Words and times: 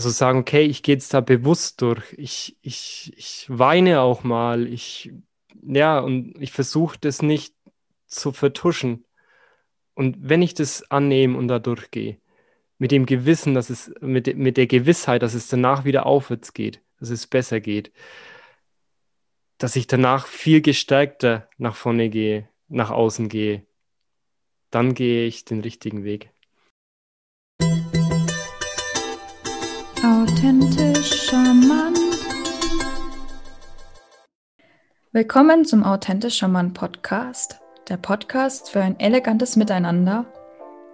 Also 0.00 0.08
sagen, 0.08 0.38
okay, 0.38 0.62
ich 0.62 0.82
gehe 0.82 0.94
jetzt 0.94 1.12
da 1.12 1.20
bewusst 1.20 1.82
durch. 1.82 2.14
Ich, 2.16 2.56
ich, 2.62 3.12
ich 3.18 3.44
weine 3.50 4.00
auch 4.00 4.24
mal. 4.24 4.66
Ich, 4.66 5.12
ja, 5.60 5.98
und 5.98 6.40
ich 6.40 6.52
versuche 6.52 6.96
das 6.98 7.20
nicht 7.20 7.54
zu 8.06 8.32
vertuschen. 8.32 9.04
Und 9.92 10.16
wenn 10.18 10.40
ich 10.40 10.54
das 10.54 10.90
annehme 10.90 11.36
und 11.36 11.48
da 11.48 11.58
durchgehe, 11.58 12.18
mit 12.78 12.92
dem 12.92 13.04
Gewissen, 13.04 13.52
dass 13.52 13.68
es, 13.68 13.92
mit, 14.00 14.34
mit 14.38 14.56
der 14.56 14.66
Gewissheit, 14.66 15.20
dass 15.20 15.34
es 15.34 15.48
danach 15.48 15.84
wieder 15.84 16.06
aufwärts 16.06 16.54
geht, 16.54 16.80
dass 16.98 17.10
es 17.10 17.26
besser 17.26 17.60
geht, 17.60 17.92
dass 19.58 19.76
ich 19.76 19.86
danach 19.86 20.26
viel 20.26 20.62
gestärkter 20.62 21.46
nach 21.58 21.76
vorne 21.76 22.08
gehe, 22.08 22.48
nach 22.68 22.88
außen 22.88 23.28
gehe, 23.28 23.66
dann 24.70 24.94
gehe 24.94 25.26
ich 25.26 25.44
den 25.44 25.60
richtigen 25.60 26.04
Weg. 26.04 26.30
Authentisch 30.20 31.28
charmant. 31.30 31.98
Willkommen 35.12 35.64
zum 35.64 35.82
Authentisch 35.82 36.36
charmant 36.36 36.74
Podcast, 36.74 37.58
der 37.88 37.96
Podcast 37.96 38.68
für 38.68 38.82
ein 38.82 39.00
elegantes 39.00 39.56
Miteinander, 39.56 40.26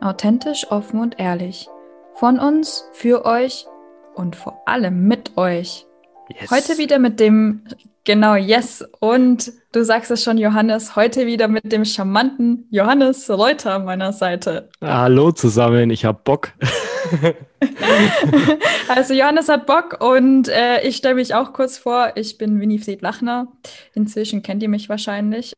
authentisch, 0.01 0.71
offen 0.71 1.01
und 1.01 1.19
ehrlich. 1.19 1.67
Von 2.15 2.39
uns, 2.39 2.89
für 2.93 3.25
euch 3.25 3.67
und 4.15 4.37
vor 4.37 4.63
allem 4.65 5.09
mit 5.09 5.37
euch. 5.37 5.87
Yes. 6.29 6.49
Heute 6.53 6.79
wieder 6.79 7.01
mit 7.01 7.19
dem 7.19 7.65
Genau, 8.05 8.37
yes. 8.37 8.85
Und 9.01 9.51
du 9.73 9.85
sagst 9.85 10.13
es 10.13 10.23
schon, 10.23 10.39
Johannes, 10.39 10.95
heute 10.95 11.27
wieder 11.27 11.49
mit 11.49 11.73
dem 11.73 11.85
charmanten 11.85 12.69
Johannes 12.71 13.29
Reuter 13.29 13.75
an 13.75 13.87
meiner 13.87 14.13
Seite. 14.13 14.69
Hallo 14.81 15.33
zusammen, 15.33 15.91
ich 15.91 16.05
habe 16.05 16.21
Bock. 16.23 16.53
also 18.89 19.15
Johannes 19.15 19.49
hat 19.49 19.67
Bock 19.67 20.01
und 20.01 20.49
äh, 20.49 20.87
ich 20.87 20.97
stelle 20.97 21.15
mich 21.17 21.35
auch 21.35 21.53
kurz 21.53 21.79
vor. 21.79 22.13
Ich 22.17 22.39
bin 22.39 22.61
Winifred 22.61 23.03
Lachner. 23.03 23.53
Inzwischen 23.95 24.43
kennt 24.43 24.63
ihr 24.63 24.69
mich 24.69 24.89
wahrscheinlich. 24.89 25.53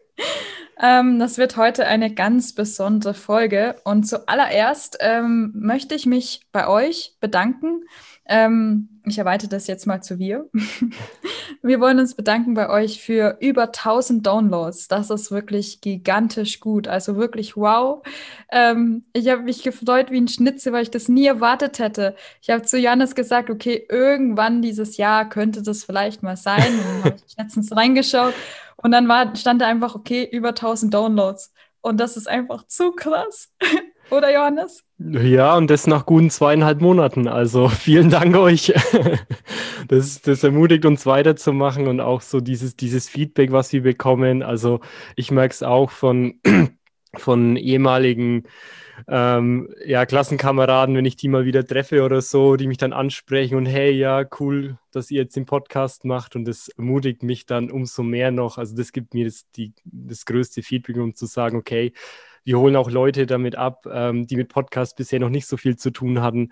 ähm, 0.82 1.18
das 1.18 1.38
wird 1.38 1.56
heute 1.56 1.86
eine 1.86 2.12
ganz 2.12 2.54
besondere 2.54 3.14
Folge. 3.14 3.76
Und 3.84 4.04
zuallererst 4.04 4.98
ähm, 5.00 5.52
möchte 5.54 5.94
ich 5.94 6.06
mich 6.06 6.42
bei 6.52 6.68
euch 6.68 7.16
bedanken 7.20 7.82
ähm, 8.26 8.88
ich 9.04 9.18
erweitere 9.18 9.48
das 9.48 9.66
jetzt 9.66 9.86
mal 9.86 10.00
zu 10.00 10.18
wir. 10.18 10.48
wir 11.62 11.80
wollen 11.80 11.98
uns 11.98 12.14
bedanken 12.14 12.54
bei 12.54 12.70
euch 12.70 13.02
für 13.02 13.36
über 13.40 13.64
1000 13.64 14.24
Downloads. 14.24 14.86
Das 14.88 15.10
ist 15.10 15.32
wirklich 15.32 15.80
gigantisch 15.80 16.60
gut. 16.60 16.86
Also 16.86 17.16
wirklich 17.16 17.56
wow. 17.56 18.02
Ähm, 18.50 19.04
ich 19.12 19.28
habe 19.28 19.42
mich 19.42 19.62
gefreut 19.62 20.10
wie 20.10 20.20
ein 20.20 20.28
Schnitzel, 20.28 20.72
weil 20.72 20.84
ich 20.84 20.90
das 20.90 21.08
nie 21.08 21.26
erwartet 21.26 21.80
hätte. 21.80 22.14
Ich 22.40 22.50
habe 22.50 22.62
zu 22.62 22.78
Janis 22.78 23.14
gesagt, 23.14 23.50
okay, 23.50 23.86
irgendwann 23.88 24.62
dieses 24.62 24.96
Jahr 24.96 25.28
könnte 25.28 25.62
das 25.62 25.82
vielleicht 25.84 26.22
mal 26.22 26.36
sein. 26.36 26.62
Und 26.62 27.04
habe 27.04 27.16
ich 27.26 27.36
letztens 27.36 27.74
reingeschaut 27.74 28.34
und 28.76 28.92
dann 28.92 29.08
war, 29.08 29.34
stand 29.36 29.62
da 29.62 29.66
einfach, 29.66 29.94
okay, 29.94 30.28
über 30.30 30.50
1000 30.50 30.94
Downloads. 30.94 31.52
Und 31.80 31.98
das 31.98 32.16
ist 32.16 32.28
einfach 32.28 32.66
zu 32.68 32.92
krass. 32.92 33.52
Oder 34.12 34.30
Johannes? 34.30 34.84
Ja, 34.98 35.56
und 35.56 35.70
das 35.70 35.86
nach 35.86 36.04
guten 36.04 36.28
zweieinhalb 36.28 36.82
Monaten. 36.82 37.28
Also 37.28 37.68
vielen 37.70 38.10
Dank 38.10 38.36
euch. 38.36 38.72
Das, 39.88 40.22
das 40.22 40.44
ermutigt 40.44 40.86
uns 40.86 41.06
weiterzumachen 41.06 41.88
und 41.88 42.00
auch 42.00 42.20
so 42.20 42.40
dieses, 42.40 42.76
dieses 42.76 43.08
Feedback, 43.08 43.50
was 43.50 43.72
wir 43.72 43.82
bekommen. 43.82 44.42
Also 44.42 44.80
ich 45.16 45.32
merke 45.32 45.52
es 45.52 45.64
auch 45.64 45.90
von, 45.90 46.40
von 47.16 47.56
ehemaligen 47.56 48.44
ähm, 49.08 49.74
ja, 49.84 50.06
Klassenkameraden, 50.06 50.94
wenn 50.94 51.04
ich 51.04 51.16
die 51.16 51.28
mal 51.28 51.44
wieder 51.44 51.66
treffe 51.66 52.04
oder 52.04 52.22
so, 52.22 52.54
die 52.54 52.68
mich 52.68 52.78
dann 52.78 52.92
ansprechen 52.92 53.56
und 53.56 53.66
hey, 53.66 53.90
ja, 53.90 54.24
cool, 54.38 54.78
dass 54.92 55.10
ihr 55.10 55.22
jetzt 55.22 55.36
den 55.36 55.46
Podcast 55.46 56.04
macht 56.04 56.36
und 56.36 56.44
das 56.44 56.68
ermutigt 56.68 57.24
mich 57.24 57.44
dann 57.44 57.70
umso 57.70 58.04
mehr 58.04 58.30
noch. 58.30 58.56
Also 58.56 58.76
das 58.76 58.92
gibt 58.92 59.14
mir 59.14 59.24
das, 59.24 59.50
die, 59.56 59.72
das 59.84 60.24
größte 60.24 60.62
Feedback, 60.62 60.96
um 60.96 61.14
zu 61.14 61.26
sagen, 61.26 61.58
okay, 61.58 61.92
wir 62.44 62.58
holen 62.58 62.76
auch 62.76 62.90
Leute 62.90 63.26
damit 63.26 63.56
ab, 63.56 63.86
ähm, 63.90 64.26
die 64.26 64.36
mit 64.36 64.48
Podcast 64.48 64.96
bisher 64.96 65.20
noch 65.20 65.28
nicht 65.30 65.46
so 65.46 65.56
viel 65.56 65.76
zu 65.76 65.90
tun 65.90 66.22
hatten. 66.22 66.50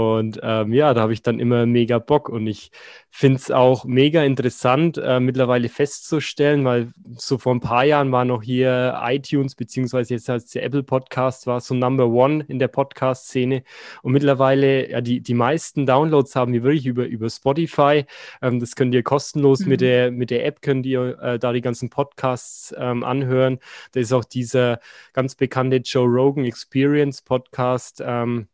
Und 0.00 0.40
ähm, 0.42 0.72
ja, 0.72 0.94
da 0.94 1.02
habe 1.02 1.12
ich 1.12 1.22
dann 1.22 1.38
immer 1.38 1.66
mega 1.66 1.98
Bock. 1.98 2.28
Und 2.28 2.46
ich 2.46 2.70
finde 3.10 3.36
es 3.38 3.50
auch 3.50 3.84
mega 3.84 4.22
interessant, 4.22 4.98
äh, 4.98 5.20
mittlerweile 5.20 5.68
festzustellen, 5.68 6.64
weil 6.64 6.92
so 7.16 7.38
vor 7.38 7.54
ein 7.54 7.60
paar 7.60 7.84
Jahren 7.84 8.12
war 8.12 8.24
noch 8.24 8.42
hier 8.42 9.00
iTunes, 9.04 9.54
beziehungsweise 9.54 10.14
jetzt 10.14 10.30
als 10.30 10.50
der 10.50 10.64
Apple 10.64 10.82
Podcast 10.82 11.46
war 11.46 11.60
so 11.60 11.74
Number 11.74 12.06
One 12.06 12.44
in 12.48 12.58
der 12.58 12.68
Podcast-Szene. 12.68 13.62
Und 14.02 14.12
mittlerweile, 14.12 14.90
ja, 14.90 15.00
die, 15.00 15.20
die 15.20 15.34
meisten 15.34 15.86
Downloads 15.86 16.36
haben 16.36 16.52
wir 16.52 16.62
wirklich 16.62 16.86
über, 16.86 17.06
über 17.06 17.28
Spotify. 17.28 18.04
Ähm, 18.42 18.60
das 18.60 18.76
könnt 18.76 18.94
ihr 18.94 19.02
kostenlos 19.02 19.60
mhm. 19.60 19.68
mit, 19.68 19.80
der, 19.80 20.10
mit 20.10 20.30
der 20.30 20.46
App, 20.46 20.62
könnt 20.62 20.86
ihr 20.86 21.18
äh, 21.20 21.38
da 21.38 21.52
die 21.52 21.60
ganzen 21.60 21.90
Podcasts 21.90 22.74
ähm, 22.78 23.04
anhören. 23.04 23.58
Da 23.92 24.00
ist 24.00 24.12
auch 24.12 24.24
dieser 24.24 24.80
ganz 25.12 25.34
bekannte 25.34 25.76
Joe 25.78 26.06
Rogan 26.06 26.44
Experience 26.44 27.22
Podcast. 27.22 28.02
Ähm, 28.04 28.48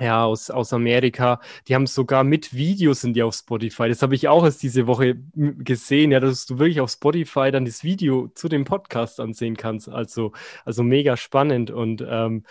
ja, 0.00 0.24
aus, 0.24 0.50
aus 0.50 0.72
Amerika. 0.72 1.40
Die 1.68 1.74
haben 1.74 1.86
sogar 1.86 2.24
mit 2.24 2.54
Videos 2.54 3.00
sind 3.00 3.14
die 3.14 3.22
auf 3.22 3.34
Spotify. 3.34 3.88
Das 3.88 4.02
habe 4.02 4.14
ich 4.14 4.28
auch 4.28 4.44
erst 4.44 4.62
diese 4.62 4.86
Woche 4.86 5.16
gesehen, 5.34 6.12
ja, 6.12 6.20
dass 6.20 6.46
du 6.46 6.58
wirklich 6.58 6.80
auf 6.80 6.90
Spotify 6.90 7.50
dann 7.50 7.64
das 7.64 7.84
Video 7.84 8.28
zu 8.34 8.48
dem 8.48 8.64
Podcast 8.64 9.20
ansehen 9.20 9.56
kannst. 9.56 9.88
Also, 9.88 10.32
also 10.64 10.82
mega 10.82 11.16
spannend. 11.16 11.70
Und 11.70 12.04
ähm, 12.08 12.44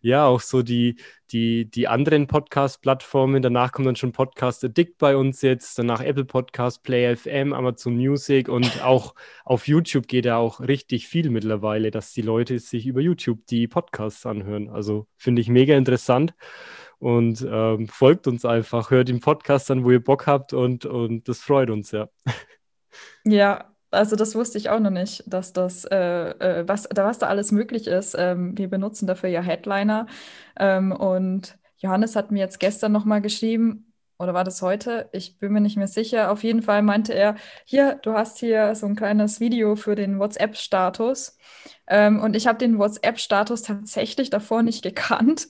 ja, 0.00 0.26
auch 0.26 0.40
so 0.40 0.62
die, 0.62 0.96
die, 1.32 1.70
die 1.70 1.88
anderen 1.88 2.26
Podcast-Plattformen. 2.26 3.42
Danach 3.42 3.72
kommt 3.72 3.86
dann 3.86 3.96
schon 3.96 4.12
Podcast 4.12 4.64
Addict 4.64 4.98
bei 4.98 5.16
uns 5.16 5.42
jetzt, 5.42 5.78
danach 5.78 6.00
Apple 6.00 6.24
Podcast, 6.24 6.82
Play 6.82 7.16
FM, 7.16 7.52
Amazon 7.52 7.96
Music 7.96 8.48
und 8.48 8.84
auch 8.84 9.14
auf 9.44 9.66
YouTube 9.66 10.06
geht 10.06 10.26
ja 10.26 10.36
auch 10.36 10.60
richtig 10.60 11.08
viel 11.08 11.30
mittlerweile, 11.30 11.90
dass 11.90 12.12
die 12.12 12.22
Leute 12.22 12.58
sich 12.58 12.86
über 12.86 13.00
YouTube 13.00 13.46
die 13.46 13.66
Podcasts 13.66 14.26
anhören. 14.26 14.68
Also 14.68 15.06
finde 15.16 15.40
ich 15.40 15.48
mega 15.48 15.76
interessant 15.76 16.34
und 16.98 17.46
ähm, 17.50 17.88
folgt 17.88 18.26
uns 18.26 18.44
einfach, 18.44 18.90
hört 18.90 19.08
den 19.08 19.20
Podcast 19.20 19.70
an, 19.70 19.84
wo 19.84 19.90
ihr 19.90 20.04
Bock 20.04 20.26
habt 20.26 20.52
und, 20.52 20.84
und 20.84 21.28
das 21.28 21.40
freut 21.40 21.70
uns, 21.70 21.90
ja. 21.90 22.08
Ja, 23.24 23.71
also 23.92 24.16
das 24.16 24.34
wusste 24.34 24.58
ich 24.58 24.70
auch 24.70 24.80
noch 24.80 24.90
nicht, 24.90 25.22
dass 25.26 25.52
das, 25.52 25.84
äh, 25.84 26.30
äh, 26.30 26.68
was, 26.68 26.84
da, 26.84 27.04
was 27.04 27.18
da 27.18 27.28
alles 27.28 27.52
möglich 27.52 27.86
ist. 27.86 28.16
Ähm, 28.18 28.56
wir 28.58 28.68
benutzen 28.68 29.06
dafür 29.06 29.28
ja 29.28 29.40
Headliner 29.40 30.06
ähm, 30.58 30.92
und 30.92 31.56
Johannes 31.76 32.16
hat 32.16 32.30
mir 32.30 32.40
jetzt 32.40 32.60
gestern 32.60 32.92
nochmal 32.92 33.20
geschrieben, 33.20 33.92
oder 34.18 34.34
war 34.34 34.44
das 34.44 34.62
heute? 34.62 35.08
Ich 35.12 35.38
bin 35.38 35.52
mir 35.52 35.60
nicht 35.60 35.76
mehr 35.76 35.88
sicher. 35.88 36.30
Auf 36.30 36.44
jeden 36.44 36.62
Fall 36.62 36.82
meinte 36.82 37.12
er, 37.12 37.34
hier, 37.64 37.98
du 38.02 38.12
hast 38.12 38.38
hier 38.38 38.72
so 38.76 38.86
ein 38.86 38.94
kleines 38.94 39.40
Video 39.40 39.74
für 39.74 39.96
den 39.96 40.20
WhatsApp-Status. 40.20 41.36
Ähm, 41.88 42.20
und 42.20 42.36
ich 42.36 42.46
habe 42.46 42.58
den 42.58 42.78
WhatsApp-Status 42.78 43.62
tatsächlich 43.62 44.30
davor 44.30 44.62
nicht 44.62 44.82
gekannt. 44.84 45.48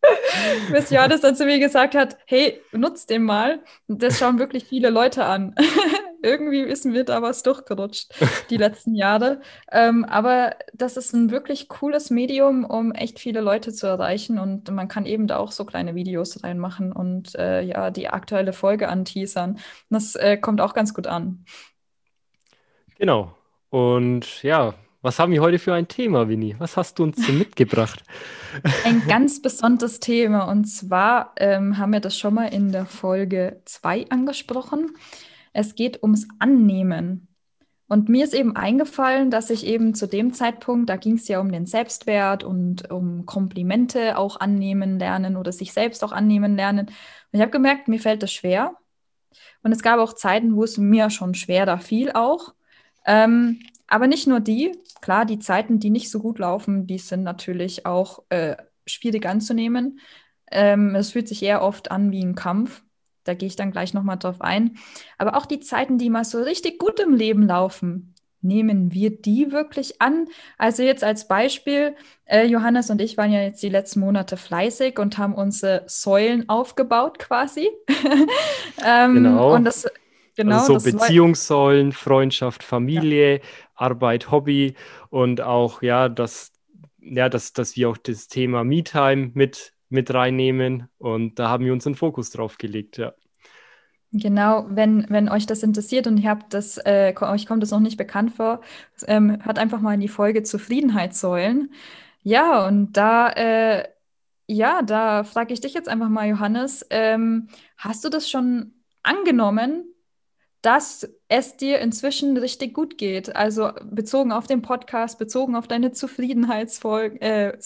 bis 0.70 0.90
Johannes 0.90 1.22
dann 1.22 1.34
zu 1.34 1.44
mir 1.44 1.58
gesagt 1.58 1.96
hat, 1.96 2.18
hey, 2.26 2.60
nutzt 2.70 3.10
den 3.10 3.24
mal. 3.24 3.60
Das 3.88 4.18
schauen 4.18 4.38
wirklich 4.38 4.64
viele 4.66 4.90
Leute 4.90 5.24
an. 5.24 5.54
Irgendwie 6.22 6.60
ist 6.60 6.84
mir 6.84 7.04
da 7.04 7.22
was 7.22 7.42
durchgerutscht 7.42 8.12
die 8.50 8.56
letzten 8.56 8.94
Jahre. 8.94 9.40
Ähm, 9.70 10.04
aber 10.04 10.56
das 10.74 10.96
ist 10.96 11.12
ein 11.12 11.30
wirklich 11.30 11.68
cooles 11.68 12.10
Medium, 12.10 12.64
um 12.64 12.92
echt 12.92 13.18
viele 13.18 13.40
Leute 13.40 13.72
zu 13.72 13.86
erreichen. 13.86 14.38
Und 14.38 14.70
man 14.70 14.88
kann 14.88 15.06
eben 15.06 15.26
da 15.26 15.38
auch 15.38 15.52
so 15.52 15.64
kleine 15.64 15.94
Videos 15.94 16.42
reinmachen 16.42 16.92
und 16.92 17.34
äh, 17.36 17.62
ja, 17.62 17.90
die 17.90 18.08
aktuelle 18.08 18.52
Folge 18.52 18.88
anteasern. 18.88 19.58
Das 19.88 20.14
äh, 20.14 20.36
kommt 20.36 20.60
auch 20.60 20.74
ganz 20.74 20.94
gut 20.94 21.06
an. 21.06 21.44
Genau. 22.98 23.34
Und 23.70 24.42
ja, 24.42 24.74
was 25.02 25.18
haben 25.18 25.32
wir 25.32 25.40
heute 25.40 25.58
für 25.58 25.72
ein 25.72 25.88
Thema, 25.88 26.28
Winnie? 26.28 26.56
Was 26.58 26.76
hast 26.76 26.98
du 26.98 27.04
uns 27.04 27.26
mitgebracht? 27.32 28.02
Ein 28.84 29.02
ganz 29.08 29.40
besonderes 29.40 30.00
Thema. 30.00 30.42
Und 30.44 30.66
zwar 30.66 31.32
ähm, 31.36 31.78
haben 31.78 31.92
wir 31.92 32.00
das 32.00 32.18
schon 32.18 32.34
mal 32.34 32.52
in 32.52 32.70
der 32.70 32.84
Folge 32.84 33.62
2 33.64 34.10
angesprochen. 34.10 34.94
Es 35.52 35.74
geht 35.74 36.02
ums 36.02 36.28
Annehmen. 36.38 37.28
Und 37.88 38.08
mir 38.08 38.24
ist 38.24 38.34
eben 38.34 38.54
eingefallen, 38.54 39.32
dass 39.32 39.50
ich 39.50 39.66
eben 39.66 39.94
zu 39.94 40.06
dem 40.06 40.32
Zeitpunkt, 40.32 40.88
da 40.88 40.96
ging 40.96 41.14
es 41.16 41.26
ja 41.26 41.40
um 41.40 41.50
den 41.50 41.66
Selbstwert 41.66 42.44
und 42.44 42.88
um 42.92 43.26
Komplimente 43.26 44.16
auch 44.16 44.38
annehmen 44.38 45.00
lernen 45.00 45.36
oder 45.36 45.50
sich 45.50 45.72
selbst 45.72 46.04
auch 46.04 46.12
annehmen 46.12 46.54
lernen. 46.54 46.86
Und 46.86 46.94
ich 47.32 47.40
habe 47.40 47.50
gemerkt, 47.50 47.88
mir 47.88 47.98
fällt 47.98 48.22
das 48.22 48.32
schwer. 48.32 48.76
Und 49.64 49.72
es 49.72 49.82
gab 49.82 49.98
auch 49.98 50.12
Zeiten, 50.12 50.54
wo 50.54 50.62
es 50.62 50.78
mir 50.78 51.10
schon 51.10 51.34
schwer 51.34 51.66
da 51.66 51.78
fiel 51.78 52.12
auch. 52.12 52.54
Ähm, 53.06 53.60
aber 53.88 54.06
nicht 54.06 54.28
nur 54.28 54.38
die, 54.38 54.72
klar, 55.00 55.24
die 55.26 55.40
Zeiten, 55.40 55.80
die 55.80 55.90
nicht 55.90 56.10
so 56.10 56.20
gut 56.20 56.38
laufen, 56.38 56.86
die 56.86 56.98
sind 56.98 57.24
natürlich 57.24 57.86
auch 57.86 58.22
äh, 58.28 58.56
schwierig 58.86 59.26
anzunehmen. 59.26 59.98
Ähm, 60.50 60.94
es 60.94 61.10
fühlt 61.10 61.26
sich 61.26 61.42
eher 61.42 61.62
oft 61.62 61.90
an 61.90 62.12
wie 62.12 62.22
ein 62.22 62.36
Kampf. 62.36 62.84
Da 63.24 63.34
gehe 63.34 63.46
ich 63.46 63.56
dann 63.56 63.70
gleich 63.70 63.94
nochmal 63.94 64.18
drauf 64.18 64.40
ein. 64.40 64.76
Aber 65.18 65.36
auch 65.36 65.46
die 65.46 65.60
Zeiten, 65.60 65.98
die 65.98 66.10
mal 66.10 66.24
so 66.24 66.42
richtig 66.42 66.78
gut 66.78 67.00
im 67.00 67.14
Leben 67.14 67.46
laufen, 67.46 68.14
nehmen 68.42 68.92
wir 68.92 69.10
die 69.10 69.52
wirklich 69.52 70.00
an? 70.00 70.28
Also 70.58 70.82
jetzt 70.82 71.04
als 71.04 71.28
Beispiel, 71.28 71.94
äh, 72.24 72.46
Johannes 72.46 72.90
und 72.90 73.00
ich 73.00 73.16
waren 73.16 73.32
ja 73.32 73.42
jetzt 73.42 73.62
die 73.62 73.68
letzten 73.68 74.00
Monate 74.00 74.36
fleißig 74.36 74.98
und 74.98 75.18
haben 75.18 75.34
unsere 75.34 75.84
Säulen 75.86 76.48
aufgebaut 76.48 77.18
quasi. 77.18 77.68
ähm, 78.86 79.14
genau. 79.14 79.54
Und 79.54 79.64
das, 79.64 79.86
genau, 80.36 80.60
also 80.60 80.78
so 80.78 80.90
Beziehungssäulen, 80.90 81.92
Freundschaft, 81.92 82.62
Familie, 82.62 83.36
ja. 83.36 83.40
Arbeit, 83.74 84.30
Hobby 84.30 84.74
und 85.10 85.40
auch, 85.40 85.82
ja, 85.82 86.08
dass, 86.08 86.52
ja, 87.00 87.28
dass, 87.28 87.52
dass 87.52 87.76
wir 87.76 87.90
auch 87.90 87.96
das 87.96 88.28
Thema 88.28 88.64
Me-Time 88.64 89.32
mit, 89.34 89.72
mit 89.90 90.12
reinnehmen 90.14 90.88
und 90.98 91.38
da 91.38 91.48
haben 91.50 91.64
wir 91.64 91.72
uns 91.72 91.86
einen 91.86 91.96
Fokus 91.96 92.30
drauf 92.30 92.56
gelegt, 92.58 92.96
ja. 92.96 93.12
Genau, 94.12 94.66
wenn, 94.68 95.06
wenn 95.08 95.28
euch 95.28 95.46
das 95.46 95.62
interessiert 95.62 96.08
und 96.08 96.18
ihr 96.18 96.30
habt 96.30 96.52
das, 96.52 96.78
äh, 96.78 97.14
euch 97.20 97.46
kommt 97.46 97.62
das 97.62 97.70
noch 97.70 97.78
nicht 97.78 97.96
bekannt 97.96 98.32
vor, 98.32 98.60
ähm, 99.06 99.38
hört 99.44 99.58
einfach 99.58 99.80
mal 99.80 99.94
in 99.94 100.00
die 100.00 100.08
Folge 100.08 100.42
Zufriedenheitssäulen. 100.42 101.72
Ja, 102.22 102.66
und 102.66 102.96
da, 102.96 103.30
äh, 103.30 103.88
ja, 104.46 104.82
da 104.82 105.22
frage 105.22 105.52
ich 105.54 105.60
dich 105.60 105.74
jetzt 105.74 105.88
einfach 105.88 106.08
mal, 106.08 106.28
Johannes, 106.28 106.84
ähm, 106.90 107.48
hast 107.76 108.04
du 108.04 108.08
das 108.08 108.28
schon 108.28 108.74
angenommen, 109.04 109.84
dass 110.60 111.08
es 111.28 111.56
dir 111.56 111.78
inzwischen 111.78 112.36
richtig 112.36 112.74
gut 112.74 112.98
geht? 112.98 113.36
Also 113.36 113.70
bezogen 113.84 114.32
auf 114.32 114.48
den 114.48 114.60
Podcast, 114.60 115.20
bezogen 115.20 115.54
auf 115.54 115.68
deine 115.68 115.92
Zufriedenheitssäulen, 115.92 117.20
äh, 117.20 117.56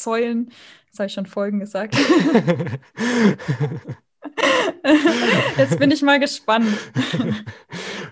jetzt 0.94 1.00
habe 1.00 1.06
ich 1.08 1.14
schon 1.14 1.26
Folgen 1.26 1.58
gesagt. 1.58 1.96
Jetzt 5.56 5.79
bin 5.79 5.91
ich 5.91 6.02
mal 6.02 6.20
gespannt. 6.20 6.69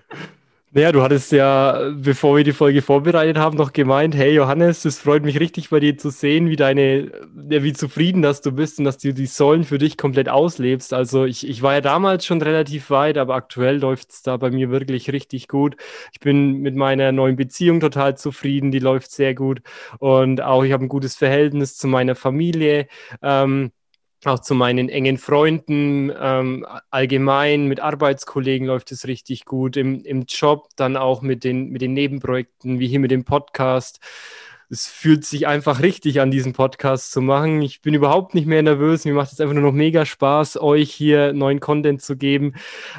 Naja, 0.75 0.91
du 0.91 1.03
hattest 1.03 1.31
ja, 1.31 1.91
bevor 1.95 2.35
wir 2.35 2.43
die 2.43 2.51
Folge 2.51 2.81
vorbereitet 2.81 3.37
haben, 3.37 3.55
noch 3.57 3.73
gemeint, 3.73 4.15
hey 4.15 4.33
Johannes, 4.33 4.85
es 4.85 4.97
freut 4.97 5.23
mich 5.23 5.39
richtig 5.39 5.69
bei 5.69 5.79
dir 5.79 5.99
zu 5.99 6.09
sehen, 6.09 6.49
wie 6.49 6.55
deine, 6.55 7.11
wie 7.31 7.73
zufrieden 7.73 8.23
dass 8.23 8.41
du 8.41 8.51
bist 8.51 8.79
und 8.79 8.85
dass 8.85 8.97
du 8.97 9.13
die 9.13 9.27
Säulen 9.27 9.65
für 9.65 9.77
dich 9.77 9.97
komplett 9.97 10.29
auslebst. 10.29 10.91
Also 10.91 11.25
ich, 11.25 11.47
ich 11.47 11.61
war 11.61 11.75
ja 11.75 11.81
damals 11.81 12.25
schon 12.25 12.41
relativ 12.41 12.89
weit, 12.89 13.19
aber 13.19 13.35
aktuell 13.35 13.77
läuft 13.77 14.09
es 14.13 14.23
da 14.23 14.37
bei 14.37 14.49
mir 14.49 14.71
wirklich 14.71 15.11
richtig 15.13 15.47
gut. 15.47 15.75
Ich 16.11 16.19
bin 16.19 16.53
mit 16.61 16.75
meiner 16.75 17.11
neuen 17.11 17.35
Beziehung 17.35 17.79
total 17.79 18.17
zufrieden, 18.17 18.71
die 18.71 18.79
läuft 18.79 19.11
sehr 19.11 19.35
gut. 19.35 19.61
Und 19.99 20.41
auch 20.41 20.63
ich 20.63 20.71
habe 20.71 20.85
ein 20.85 20.89
gutes 20.89 21.15
Verhältnis 21.15 21.77
zu 21.77 21.87
meiner 21.87 22.15
Familie. 22.15 22.87
Ähm, 23.21 23.71
auch 24.27 24.39
zu 24.39 24.55
meinen 24.55 24.89
engen 24.89 25.17
Freunden, 25.17 26.11
ähm, 26.19 26.65
allgemein 26.89 27.67
mit 27.67 27.79
Arbeitskollegen 27.79 28.67
läuft 28.67 28.91
es 28.91 29.07
richtig 29.07 29.45
gut, 29.45 29.77
im, 29.77 30.03
im 30.03 30.25
Job, 30.27 30.69
dann 30.75 30.97
auch 30.97 31.21
mit 31.21 31.43
den, 31.43 31.69
mit 31.69 31.81
den 31.81 31.93
Nebenprojekten, 31.93 32.79
wie 32.79 32.87
hier 32.87 32.99
mit 32.99 33.11
dem 33.11 33.25
Podcast. 33.25 33.99
Es 34.69 34.87
fühlt 34.87 35.23
sich 35.23 35.45
einfach 35.45 35.81
richtig 35.81 36.19
an, 36.19 36.31
diesen 36.31 36.53
Podcast 36.53 37.11
zu 37.11 37.21
machen. 37.21 37.61
Ich 37.61 37.81
bin 37.81 37.93
überhaupt 37.93 38.33
nicht 38.33 38.47
mehr 38.47 38.63
nervös. 38.63 39.05
Mir 39.05 39.13
macht 39.13 39.31
es 39.31 39.39
einfach 39.39 39.53
nur 39.53 39.61
noch 39.63 39.71
mega 39.71 40.03
Spaß, 40.03 40.59
euch 40.59 40.91
hier 40.91 41.31
neuen 41.33 41.59
Content 41.59 42.01
zu 42.01 42.17
geben, 42.17 42.55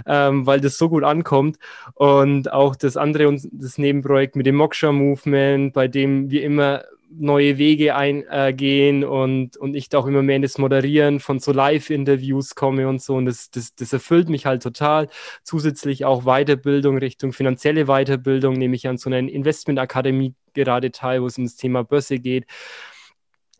ähm, 0.06 0.46
weil 0.46 0.60
das 0.60 0.78
so 0.78 0.88
gut 0.88 1.02
ankommt. 1.02 1.58
Und 1.94 2.52
auch 2.52 2.76
das 2.76 2.96
andere, 2.96 3.36
das 3.50 3.78
Nebenprojekt 3.78 4.36
mit 4.36 4.46
dem 4.46 4.54
Moksha 4.54 4.92
Movement, 4.92 5.72
bei 5.72 5.88
dem 5.88 6.30
wir 6.30 6.44
immer 6.44 6.84
neue 7.16 7.58
Wege 7.58 7.94
eingehen 7.94 9.02
äh, 9.02 9.06
und, 9.06 9.56
und 9.56 9.74
ich 9.74 9.88
da 9.88 9.98
auch 9.98 10.06
immer 10.06 10.22
mehr 10.22 10.36
in 10.36 10.42
das 10.42 10.58
Moderieren 10.58 11.20
von 11.20 11.38
so 11.38 11.52
Live-Interviews 11.52 12.54
komme 12.54 12.88
und 12.88 13.02
so. 13.02 13.14
Und 13.16 13.26
das, 13.26 13.50
das, 13.50 13.74
das 13.74 13.92
erfüllt 13.92 14.28
mich 14.28 14.46
halt 14.46 14.62
total. 14.62 15.08
Zusätzlich 15.42 16.04
auch 16.04 16.24
Weiterbildung 16.24 16.98
Richtung 16.98 17.32
finanzielle 17.32 17.86
Weiterbildung, 17.86 18.54
nehme 18.54 18.76
ich 18.76 18.88
an 18.88 18.98
so 18.98 19.10
einer 19.10 19.18
Investmentakademie 19.18 20.34
gerade 20.54 20.90
teil, 20.90 21.22
wo 21.22 21.26
es 21.26 21.38
um 21.38 21.44
das 21.44 21.56
Thema 21.56 21.84
Börse 21.84 22.18
geht. 22.18 22.46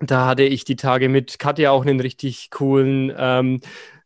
Da 0.00 0.26
hatte 0.26 0.42
ich 0.42 0.64
die 0.64 0.76
Tage 0.76 1.08
mit 1.08 1.38
Katja 1.38 1.70
auch 1.70 1.82
einen 1.82 2.00
richtig 2.00 2.50
coolen 2.50 3.12
ähm, 3.16 3.60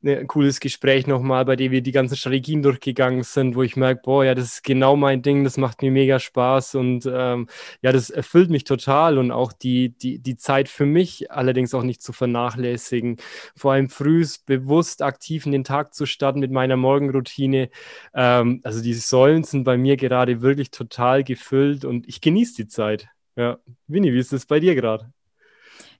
ein 0.04 0.26
cooles 0.26 0.60
Gespräch 0.60 1.06
nochmal, 1.06 1.44
bei 1.44 1.56
dem 1.56 1.72
wir 1.72 1.82
die 1.82 1.92
ganzen 1.92 2.16
Strategien 2.16 2.62
durchgegangen 2.62 3.22
sind, 3.24 3.56
wo 3.56 3.62
ich 3.62 3.76
merke, 3.76 4.02
boah, 4.04 4.24
ja, 4.24 4.34
das 4.34 4.54
ist 4.54 4.64
genau 4.64 4.96
mein 4.96 5.22
Ding, 5.22 5.44
das 5.44 5.56
macht 5.56 5.82
mir 5.82 5.90
mega 5.90 6.18
Spaß 6.20 6.76
und 6.76 7.08
ähm, 7.12 7.48
ja, 7.82 7.92
das 7.92 8.10
erfüllt 8.10 8.50
mich 8.50 8.64
total 8.64 9.18
und 9.18 9.32
auch 9.32 9.52
die, 9.52 9.90
die, 9.90 10.20
die 10.20 10.36
Zeit 10.36 10.68
für 10.68 10.86
mich 10.86 11.30
allerdings 11.32 11.74
auch 11.74 11.82
nicht 11.82 12.02
zu 12.02 12.12
vernachlässigen. 12.12 13.16
Vor 13.56 13.72
allem 13.72 13.88
frühs 13.88 14.38
bewusst 14.38 15.02
aktiv 15.02 15.46
in 15.46 15.52
den 15.52 15.64
Tag 15.64 15.94
zu 15.94 16.06
starten 16.06 16.40
mit 16.40 16.52
meiner 16.52 16.76
Morgenroutine. 16.76 17.70
Ähm, 18.14 18.60
also 18.64 18.82
die 18.82 18.94
Säulen 18.94 19.44
sind 19.44 19.64
bei 19.64 19.76
mir 19.76 19.96
gerade 19.96 20.42
wirklich 20.42 20.70
total 20.70 21.24
gefüllt 21.24 21.84
und 21.84 22.08
ich 22.08 22.20
genieße 22.20 22.54
die 22.56 22.68
Zeit. 22.68 23.08
Ja, 23.36 23.58
Winnie, 23.86 24.12
wie 24.12 24.18
ist 24.18 24.32
es 24.32 24.46
bei 24.46 24.60
dir 24.60 24.74
gerade? 24.74 25.12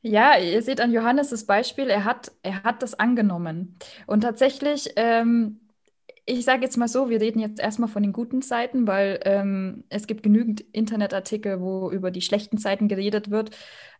Ja, 0.02 0.38
ihr 0.38 0.62
seht 0.62 0.80
an 0.80 0.92
Johannes 0.92 1.30
das 1.30 1.44
Beispiel, 1.44 1.90
er 1.90 2.04
hat, 2.04 2.30
er 2.42 2.62
hat 2.62 2.82
das 2.82 2.94
angenommen. 2.94 3.76
Und 4.06 4.20
tatsächlich, 4.20 4.90
ähm, 4.96 5.60
ich 6.24 6.44
sage 6.44 6.62
jetzt 6.62 6.76
mal 6.76 6.88
so, 6.88 7.10
wir 7.10 7.20
reden 7.20 7.40
jetzt 7.40 7.58
erstmal 7.58 7.88
von 7.88 8.02
den 8.02 8.12
guten 8.12 8.42
Seiten, 8.42 8.86
weil 8.86 9.18
ähm, 9.24 9.84
es 9.88 10.06
gibt 10.06 10.22
genügend 10.22 10.60
Internetartikel, 10.60 11.60
wo 11.60 11.90
über 11.90 12.10
die 12.10 12.20
schlechten 12.22 12.58
Seiten 12.58 12.86
geredet 12.88 13.30
wird, 13.30 13.50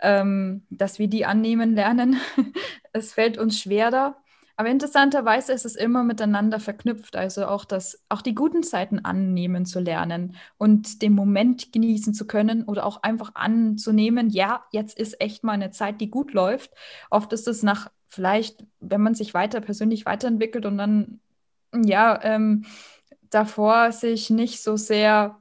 ähm, 0.00 0.66
dass 0.70 0.98
wir 0.98 1.08
die 1.08 1.24
annehmen 1.26 1.74
lernen. 1.74 2.20
es 2.92 3.14
fällt 3.14 3.38
uns 3.38 3.60
schwerer. 3.60 4.16
Aber 4.58 4.70
interessanterweise 4.70 5.52
ist 5.52 5.64
es 5.64 5.76
immer 5.76 6.02
miteinander 6.02 6.58
verknüpft, 6.58 7.14
also 7.14 7.46
auch 7.46 7.64
das, 7.64 8.02
auch 8.08 8.22
die 8.22 8.34
guten 8.34 8.64
Zeiten 8.64 8.99
annehmen 8.99 9.66
zu 9.66 9.78
lernen 9.78 10.34
und 10.56 11.00
den 11.00 11.12
Moment 11.12 11.72
genießen 11.72 12.12
zu 12.12 12.26
können 12.26 12.64
oder 12.64 12.84
auch 12.84 13.05
einfach 13.05 13.37
anzunehmen, 13.37 14.31
ja, 14.31 14.64
jetzt 14.72 14.99
ist 14.99 15.20
echt 15.20 15.44
mal 15.44 15.52
eine 15.52 15.70
Zeit, 15.70 16.00
die 16.00 16.10
gut 16.10 16.32
läuft. 16.32 16.72
Oft 17.08 17.32
ist 17.32 17.46
es 17.46 17.62
nach 17.62 17.93
vielleicht, 18.08 18.64
wenn 18.81 19.00
man 19.00 19.14
sich 19.14 19.32
weiter 19.32 19.60
persönlich 19.60 20.06
weiterentwickelt 20.06 20.66
und 20.66 20.76
dann 20.76 21.20
ja 21.72 22.19
ähm, 22.25 22.64
davor 23.31 23.93
sich 23.93 24.28
nicht 24.28 24.61
so 24.61 24.76
sehr 24.76 25.40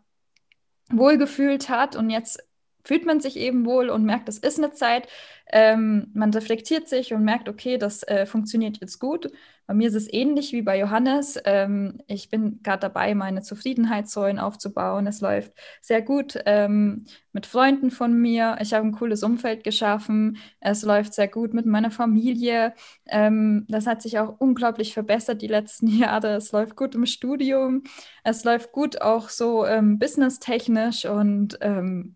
wohlgefühlt 0.92 1.70
hat 1.70 1.96
und 1.96 2.12
jetzt 2.12 2.47
fühlt 2.88 3.06
man 3.06 3.20
sich 3.20 3.36
eben 3.38 3.66
wohl 3.66 3.90
und 3.90 4.06
merkt, 4.06 4.30
es 4.30 4.38
ist 4.38 4.58
eine 4.58 4.72
Zeit. 4.72 5.08
Ähm, 5.52 6.08
man 6.14 6.34
reflektiert 6.34 6.88
sich 6.88 7.14
und 7.14 7.24
merkt, 7.24 7.50
okay, 7.50 7.78
das 7.78 8.04
äh, 8.04 8.26
funktioniert 8.26 8.80
jetzt 8.80 9.00
gut. 9.00 9.30
Bei 9.66 9.74
mir 9.74 9.90
ist 9.90 9.96
es 9.96 10.12
ähnlich 10.12 10.54
wie 10.54 10.62
bei 10.62 10.80
Johannes. 10.80 11.38
Ähm, 11.44 12.00
ich 12.08 12.30
bin 12.30 12.62
gerade 12.64 12.80
dabei, 12.80 13.14
meine 13.16 13.42
Zufriedenheitssäulen 13.42 14.40
aufzubauen. 14.40 15.06
Es 15.08 15.20
läuft 15.20 15.52
sehr 15.82 16.02
gut 16.02 16.40
ähm, 16.46 17.04
mit 17.34 17.46
Freunden 17.46 17.92
von 17.92 18.14
mir. 18.14 18.58
Ich 18.62 18.74
habe 18.74 18.88
ein 18.88 18.94
cooles 18.94 19.24
Umfeld 19.24 19.66
geschaffen. 19.66 20.38
Es 20.62 20.84
läuft 20.84 21.14
sehr 21.14 21.28
gut 21.28 21.54
mit 21.54 21.66
meiner 21.66 21.92
Familie. 21.92 22.74
Ähm, 23.08 23.66
das 23.68 23.88
hat 23.88 24.02
sich 24.02 24.20
auch 24.20 24.36
unglaublich 24.40 24.94
verbessert 24.94 25.42
die 25.42 25.48
letzten 25.48 25.88
Jahre. 25.98 26.36
Es 26.36 26.54
läuft 26.54 26.78
gut 26.78 26.96
im 26.96 27.06
Studium. 27.06 27.84
Es 28.24 28.46
läuft 28.46 28.72
gut 28.72 29.02
auch 29.02 29.28
so 29.28 29.66
ähm, 29.66 30.00
businesstechnisch 30.00 31.04
und 31.06 31.58
ähm, 31.60 32.16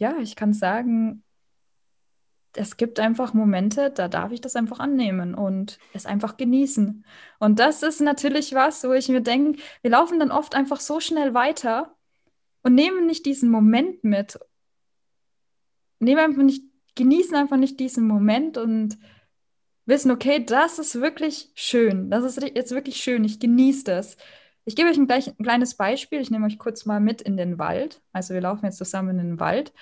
ja, 0.00 0.16
ich 0.18 0.34
kann 0.34 0.52
sagen, 0.52 1.22
es 2.56 2.76
gibt 2.76 2.98
einfach 2.98 3.32
Momente, 3.32 3.90
da 3.90 4.08
darf 4.08 4.32
ich 4.32 4.40
das 4.40 4.56
einfach 4.56 4.80
annehmen 4.80 5.34
und 5.34 5.78
es 5.92 6.06
einfach 6.06 6.36
genießen. 6.36 7.04
Und 7.38 7.58
das 7.60 7.82
ist 7.82 8.00
natürlich 8.00 8.54
was, 8.54 8.82
wo 8.82 8.92
ich 8.92 9.08
mir 9.08 9.20
denke, 9.20 9.60
wir 9.82 9.90
laufen 9.90 10.18
dann 10.18 10.32
oft 10.32 10.54
einfach 10.54 10.80
so 10.80 10.98
schnell 10.98 11.34
weiter 11.34 11.94
und 12.62 12.74
nehmen 12.74 13.06
nicht 13.06 13.24
diesen 13.26 13.50
Moment 13.50 14.02
mit. 14.02 14.38
Nehmen 16.00 16.20
einfach 16.20 16.42
nicht, 16.42 16.64
genießen 16.96 17.36
einfach 17.36 17.56
nicht 17.56 17.78
diesen 17.78 18.06
Moment 18.06 18.56
und 18.56 18.98
wissen, 19.86 20.10
okay, 20.10 20.44
das 20.44 20.78
ist 20.78 21.00
wirklich 21.00 21.52
schön. 21.54 22.10
Das 22.10 22.24
ist 22.24 22.42
jetzt 22.42 22.72
wirklich 22.72 22.96
schön. 22.96 23.22
Ich 23.24 23.38
genieße 23.38 23.84
das. 23.84 24.16
Ich 24.64 24.76
gebe 24.76 24.88
euch 24.88 24.96
ein, 24.96 25.06
gleich, 25.06 25.28
ein 25.28 25.42
kleines 25.42 25.74
Beispiel. 25.74 26.20
Ich 26.20 26.30
nehme 26.30 26.46
euch 26.46 26.58
kurz 26.58 26.86
mal 26.86 27.00
mit 27.00 27.22
in 27.22 27.36
den 27.36 27.58
Wald. 27.58 28.00
Also 28.12 28.34
wir 28.34 28.40
laufen 28.40 28.66
jetzt 28.66 28.78
zusammen 28.78 29.18
in 29.18 29.26
den 29.26 29.40
Wald. 29.40 29.72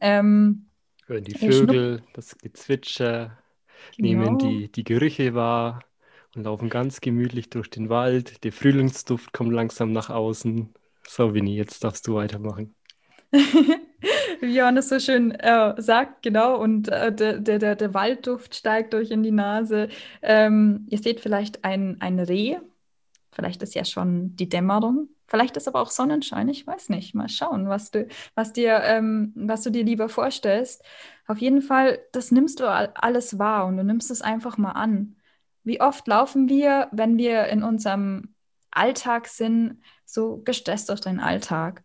Ähm, 0.00 0.66
Hören 1.06 1.24
die 1.24 1.34
Vögel, 1.34 2.02
das 2.12 2.36
Gezwitscher, 2.36 3.38
genau. 3.96 4.08
nehmen 4.08 4.38
die, 4.38 4.70
die 4.70 4.84
Gerüche 4.84 5.34
wahr 5.34 5.80
und 6.36 6.44
laufen 6.44 6.68
ganz 6.68 7.00
gemütlich 7.00 7.50
durch 7.50 7.70
den 7.70 7.88
Wald. 7.88 8.44
Der 8.44 8.52
Frühlingsduft 8.52 9.32
kommt 9.32 9.52
langsam 9.52 9.92
nach 9.92 10.10
außen. 10.10 10.74
So, 11.06 11.34
Winnie, 11.34 11.56
jetzt 11.56 11.82
darfst 11.82 12.06
du 12.06 12.14
weitermachen. 12.14 12.74
Wie 14.40 14.54
Johannes 14.54 14.88
so 14.88 15.00
schön 15.00 15.32
äh, 15.32 15.74
sagt, 15.80 16.22
genau, 16.22 16.60
und 16.60 16.88
äh, 16.88 17.12
der, 17.12 17.38
der, 17.40 17.74
der 17.74 17.94
Waldduft 17.94 18.54
steigt 18.54 18.94
euch 18.94 19.10
in 19.10 19.22
die 19.22 19.32
Nase. 19.32 19.88
Ähm, 20.22 20.86
ihr 20.88 20.98
seht 20.98 21.20
vielleicht 21.20 21.64
ein, 21.64 21.96
ein 22.00 22.20
Reh, 22.20 22.58
Vielleicht 23.38 23.62
ist 23.62 23.76
ja 23.76 23.84
schon 23.84 24.34
die 24.34 24.48
Dämmerung. 24.48 25.10
Vielleicht 25.28 25.56
ist 25.56 25.68
aber 25.68 25.80
auch 25.80 25.92
Sonnenschein. 25.92 26.48
Ich 26.48 26.66
weiß 26.66 26.88
nicht. 26.88 27.14
Mal 27.14 27.28
schauen, 27.28 27.68
was 27.68 27.92
du, 27.92 28.08
was 28.34 28.52
dir, 28.52 28.80
ähm, 28.82 29.32
was 29.36 29.62
du 29.62 29.70
dir 29.70 29.84
lieber 29.84 30.08
vorstellst. 30.08 30.82
Auf 31.28 31.38
jeden 31.38 31.62
Fall, 31.62 32.00
das 32.10 32.32
nimmst 32.32 32.58
du 32.58 32.68
alles 32.68 33.38
wahr 33.38 33.66
und 33.66 33.76
du 33.76 33.84
nimmst 33.84 34.10
es 34.10 34.22
einfach 34.22 34.58
mal 34.58 34.72
an. 34.72 35.14
Wie 35.62 35.80
oft 35.80 36.08
laufen 36.08 36.48
wir, 36.48 36.88
wenn 36.90 37.16
wir 37.16 37.46
in 37.46 37.62
unserem 37.62 38.34
Alltag 38.72 39.28
sind, 39.28 39.82
so 40.04 40.38
gestresst 40.38 40.88
durch 40.88 41.00
den 41.00 41.20
Alltag? 41.20 41.84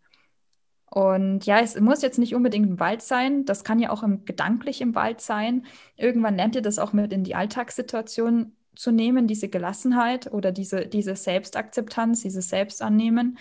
Und 0.89 1.45
ja, 1.45 1.59
es 1.59 1.79
muss 1.79 2.01
jetzt 2.01 2.17
nicht 2.17 2.33
unbedingt 2.33 2.67
im 2.67 2.79
Wald 2.79 3.03
sein, 3.03 3.45
das 3.45 3.63
kann 3.63 3.79
ja 3.79 3.91
auch 3.91 4.01
im, 4.01 4.25
gedanklich 4.25 4.81
im 4.81 4.95
Wald 4.95 5.21
sein. 5.21 5.67
Irgendwann 5.97 6.35
lernt 6.35 6.55
ihr 6.55 6.63
das 6.63 6.79
auch 6.79 6.93
mit 6.93 7.13
in 7.13 7.23
die 7.23 7.35
Alltagssituation 7.35 8.55
zu 8.75 8.91
nehmen, 8.91 9.27
diese 9.27 9.49
Gelassenheit 9.49 10.31
oder 10.31 10.51
diese, 10.51 10.87
diese 10.87 11.15
Selbstakzeptanz, 11.15 12.21
dieses 12.21 12.49
Selbstannehmen. 12.49 13.37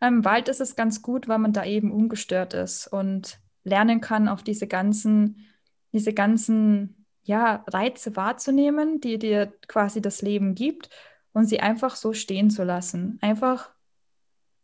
Im 0.00 0.24
Wald 0.24 0.48
ist 0.48 0.60
es 0.60 0.76
ganz 0.76 1.02
gut, 1.02 1.28
weil 1.28 1.38
man 1.38 1.52
da 1.52 1.64
eben 1.64 1.92
ungestört 1.92 2.54
ist 2.54 2.86
und 2.86 3.38
lernen 3.64 4.00
kann, 4.00 4.28
auf 4.28 4.42
diese 4.42 4.66
ganzen, 4.66 5.46
diese 5.92 6.14
ganzen 6.14 7.06
ja, 7.22 7.64
Reize 7.66 8.16
wahrzunehmen, 8.16 9.00
die 9.00 9.18
dir 9.18 9.52
quasi 9.68 10.00
das 10.00 10.22
Leben 10.22 10.54
gibt 10.54 10.88
und 11.32 11.46
sie 11.46 11.60
einfach 11.60 11.96
so 11.96 12.12
stehen 12.12 12.50
zu 12.50 12.64
lassen. 12.64 13.18
Einfach, 13.20 13.70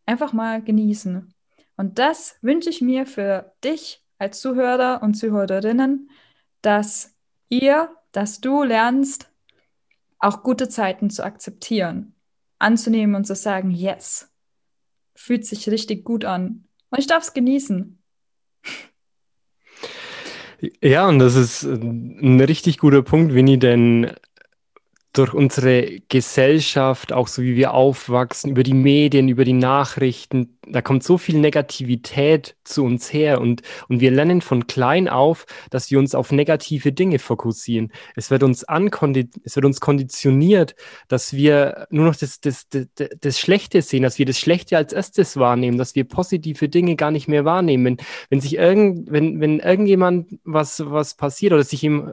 einfach 0.07 0.33
mal 0.33 0.63
genießen. 0.63 1.33
Und 1.77 1.99
das 1.99 2.39
wünsche 2.41 2.71
ich 2.71 2.81
mir 2.81 3.07
für 3.07 3.53
dich 3.63 4.03
als 4.19 4.41
Zuhörer 4.41 5.03
und 5.03 5.15
Zuhörerinnen, 5.15 6.11
dass 6.63 7.15
ihr, 7.49 7.95
dass 8.13 8.41
du 8.41 8.63
lernst, 8.63 9.31
auch 10.19 10.43
gute 10.43 10.69
Zeiten 10.69 11.11
zu 11.11 11.25
akzeptieren, 11.25 12.15
anzunehmen 12.59 13.15
und 13.15 13.27
zu 13.27 13.35
sagen, 13.35 13.71
yes, 13.71 14.31
fühlt 15.15 15.47
sich 15.47 15.69
richtig 15.69 16.05
gut 16.05 16.25
an. 16.25 16.65
Und 16.91 16.99
ich 16.99 17.07
darf 17.07 17.25
es 17.25 17.35
genießen. 17.35 17.99
Ja, 20.83 21.09
und 21.09 21.19
das 21.19 21.35
ist 21.35 21.63
ein 21.65 22.41
richtig 22.41 22.79
guter 22.79 23.03
Punkt, 23.03 23.35
Winnie, 23.35 23.59
denn 23.59 24.13
durch 25.13 25.33
unsere 25.33 26.01
Gesellschaft, 26.09 27.13
auch 27.13 27.29
so 27.29 27.43
wie 27.43 27.57
wir 27.57 27.73
aufwachsen, 27.73 28.51
über 28.51 28.63
die 28.63 28.75
Medien, 28.75 29.29
über 29.29 29.45
die 29.45 29.53
Nachrichten, 29.53 30.56
da 30.69 30.83
kommt 30.83 31.03
so 31.03 31.19
viel 31.19 31.39
Negativität 31.39 32.57
zu 32.65 32.85
uns 32.85 33.13
her 33.13 33.41
und, 33.41 33.63
und 33.89 34.01
wir 34.01 34.11
lernen 34.11 34.41
von 34.41 34.67
klein 34.67 35.09
auf, 35.09 35.47
dass 35.71 35.91
wir 35.91 35.99
uns 35.99 36.15
auf 36.15 36.33
negative 36.33 36.93
Dinge 36.93 37.19
fokussieren. 37.19 37.93
Es 38.17 38.31
wird 38.31 38.43
uns 38.43 38.65
es 38.65 39.57
wird 39.57 39.65
uns 39.65 39.81
konditioniert, 39.81 40.75
dass 41.09 41.33
wir 41.33 41.87
nur 41.91 42.07
noch 42.07 42.17
das, 42.17 42.41
das, 42.41 42.69
das, 42.69 42.87
das 43.21 43.39
Schlechte 43.39 43.83
sehen, 43.83 44.03
dass 44.03 44.19
wir 44.19 44.27
das 44.27 44.39
Schlechte 44.39 44.77
als 44.77 44.93
erstes 44.93 45.37
wahrnehmen, 45.37 45.79
dass 45.79 45.95
wir 45.95 46.05
positive 46.05 46.69
Dinge 46.69 46.97
gar 46.97 47.11
nicht 47.11 47.29
mehr 47.29 47.45
wahrnehmen. 47.45 47.99
Wenn 48.29 48.41
sich 48.41 48.57
irgend, 48.57 49.11
wenn, 49.11 49.41
wenn 49.41 49.61
irgendjemand 49.61 50.39
was, 50.45 50.83
was 50.85 51.15
passiert 51.15 51.53
oder 51.53 51.65
sich 51.65 51.85
im, 51.85 52.13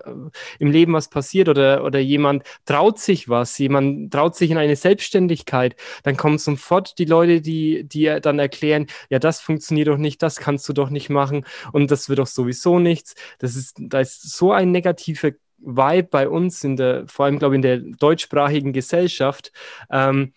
im 0.60 0.72
Leben 0.72 0.94
was 0.94 1.10
passiert 1.10 1.50
oder, 1.50 1.84
oder 1.84 2.00
jemand 2.00 2.44
traut 2.66 3.00
sich 3.00 3.30
was, 3.30 3.58
jemand 3.58 4.14
traut 4.14 4.36
sich 4.36 4.52
in 4.52 4.58
eine 4.58 4.76
Selbstständigkeit, 4.76 5.76
dann 6.04 6.18
kommen 6.18 6.38
sofort 6.38 7.00
die 7.00 7.06
Leute, 7.06 7.42
die, 7.42 7.84
die 7.84 8.18
dann 8.22 8.40
erklären, 8.44 8.88
ja, 9.10 9.20
das 9.20 9.42
funktioniert 9.42 9.88
doch 9.88 9.98
nicht, 9.98 10.22
das 10.22 10.38
kannst 10.38 10.68
du 10.70 10.74
doch 10.74 10.90
nicht 10.90 11.10
machen 11.10 11.46
und 11.72 11.92
das 11.92 12.10
wird 12.10 12.20
doch 12.20 12.28
sowieso 12.28 12.80
nichts. 12.80 13.16
Das 13.40 13.56
ist, 13.56 13.76
da 13.80 14.00
ist 14.00 14.36
so 14.38 14.52
ein 14.52 14.72
negativer 14.72 15.32
Vibe 15.58 16.10
bei 16.10 16.28
uns 16.30 16.64
in 16.64 16.76
der, 16.76 17.08
vor 17.08 17.26
allem 17.26 17.40
glaube 17.40 17.56
ich 17.56 17.58
in 17.58 17.62
der 17.62 17.78
deutschsprachigen 17.78 18.74
Gesellschaft, 18.74 19.52
ähm, 19.90 20.34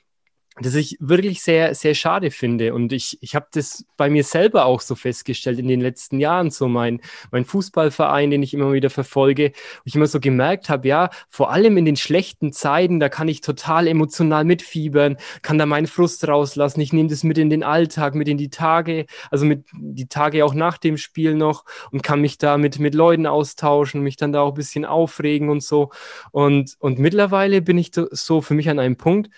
das 0.58 0.74
ich 0.74 0.96
wirklich 1.00 1.42
sehr, 1.42 1.74
sehr 1.74 1.94
schade 1.94 2.30
finde. 2.30 2.72
Und 2.72 2.92
ich, 2.92 3.18
ich 3.20 3.34
habe 3.34 3.46
das 3.52 3.84
bei 3.98 4.08
mir 4.08 4.24
selber 4.24 4.64
auch 4.64 4.80
so 4.80 4.94
festgestellt 4.94 5.58
in 5.58 5.68
den 5.68 5.82
letzten 5.82 6.18
Jahren, 6.18 6.50
so 6.50 6.66
mein, 6.66 7.02
mein 7.30 7.44
Fußballverein, 7.44 8.30
den 8.30 8.42
ich 8.42 8.54
immer 8.54 8.72
wieder 8.72 8.88
verfolge, 8.88 9.52
wo 9.54 9.82
ich 9.84 9.94
immer 9.94 10.06
so 10.06 10.18
gemerkt 10.18 10.70
habe, 10.70 10.88
ja, 10.88 11.10
vor 11.28 11.50
allem 11.50 11.76
in 11.76 11.84
den 11.84 11.96
schlechten 11.96 12.52
Zeiten, 12.52 13.00
da 13.00 13.10
kann 13.10 13.28
ich 13.28 13.42
total 13.42 13.86
emotional 13.86 14.44
mitfiebern, 14.44 15.18
kann 15.42 15.58
da 15.58 15.66
meinen 15.66 15.86
Frust 15.86 16.26
rauslassen. 16.26 16.80
Ich 16.80 16.92
nehme 16.92 17.10
das 17.10 17.22
mit 17.22 17.36
in 17.36 17.50
den 17.50 17.62
Alltag, 17.62 18.14
mit 18.14 18.28
in 18.28 18.38
die 18.38 18.50
Tage, 18.50 19.04
also 19.30 19.44
mit 19.44 19.66
die 19.74 20.08
Tage 20.08 20.42
auch 20.42 20.54
nach 20.54 20.78
dem 20.78 20.96
Spiel 20.96 21.34
noch 21.34 21.64
und 21.90 22.02
kann 22.02 22.22
mich 22.22 22.38
da 22.38 22.56
mit, 22.56 22.78
mit 22.78 22.94
Leuten 22.94 23.26
austauschen, 23.26 24.00
mich 24.00 24.16
dann 24.16 24.32
da 24.32 24.40
auch 24.40 24.52
ein 24.52 24.54
bisschen 24.54 24.86
aufregen 24.86 25.50
und 25.50 25.62
so. 25.62 25.90
Und, 26.32 26.76
und 26.78 26.98
mittlerweile 26.98 27.60
bin 27.60 27.76
ich 27.76 27.90
so 28.10 28.40
für 28.40 28.54
mich 28.54 28.70
an 28.70 28.78
einem 28.78 28.96
Punkt, 28.96 29.28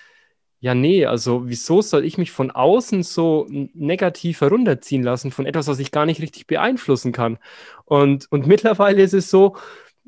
ja, 0.61 0.75
nee, 0.75 1.07
also 1.07 1.49
wieso 1.49 1.83
soll 1.83 2.05
ich 2.05 2.19
mich 2.19 2.33
von 2.33 2.51
außen 2.51 3.03
so 3.05 3.47
negativ 3.75 4.41
herunterziehen 4.41 5.03
lassen 5.05 5.31
von 5.31 5.47
etwas, 5.47 5.69
was 5.69 5.79
ich 5.79 5.93
gar 5.93 6.05
nicht 6.07 6.21
richtig 6.21 6.47
beeinflussen 6.49 7.13
kann? 7.13 7.39
Und, 7.85 8.27
und 8.33 8.47
mittlerweile 8.47 9.03
ist 9.03 9.15
es 9.15 9.31
so, 9.31 9.57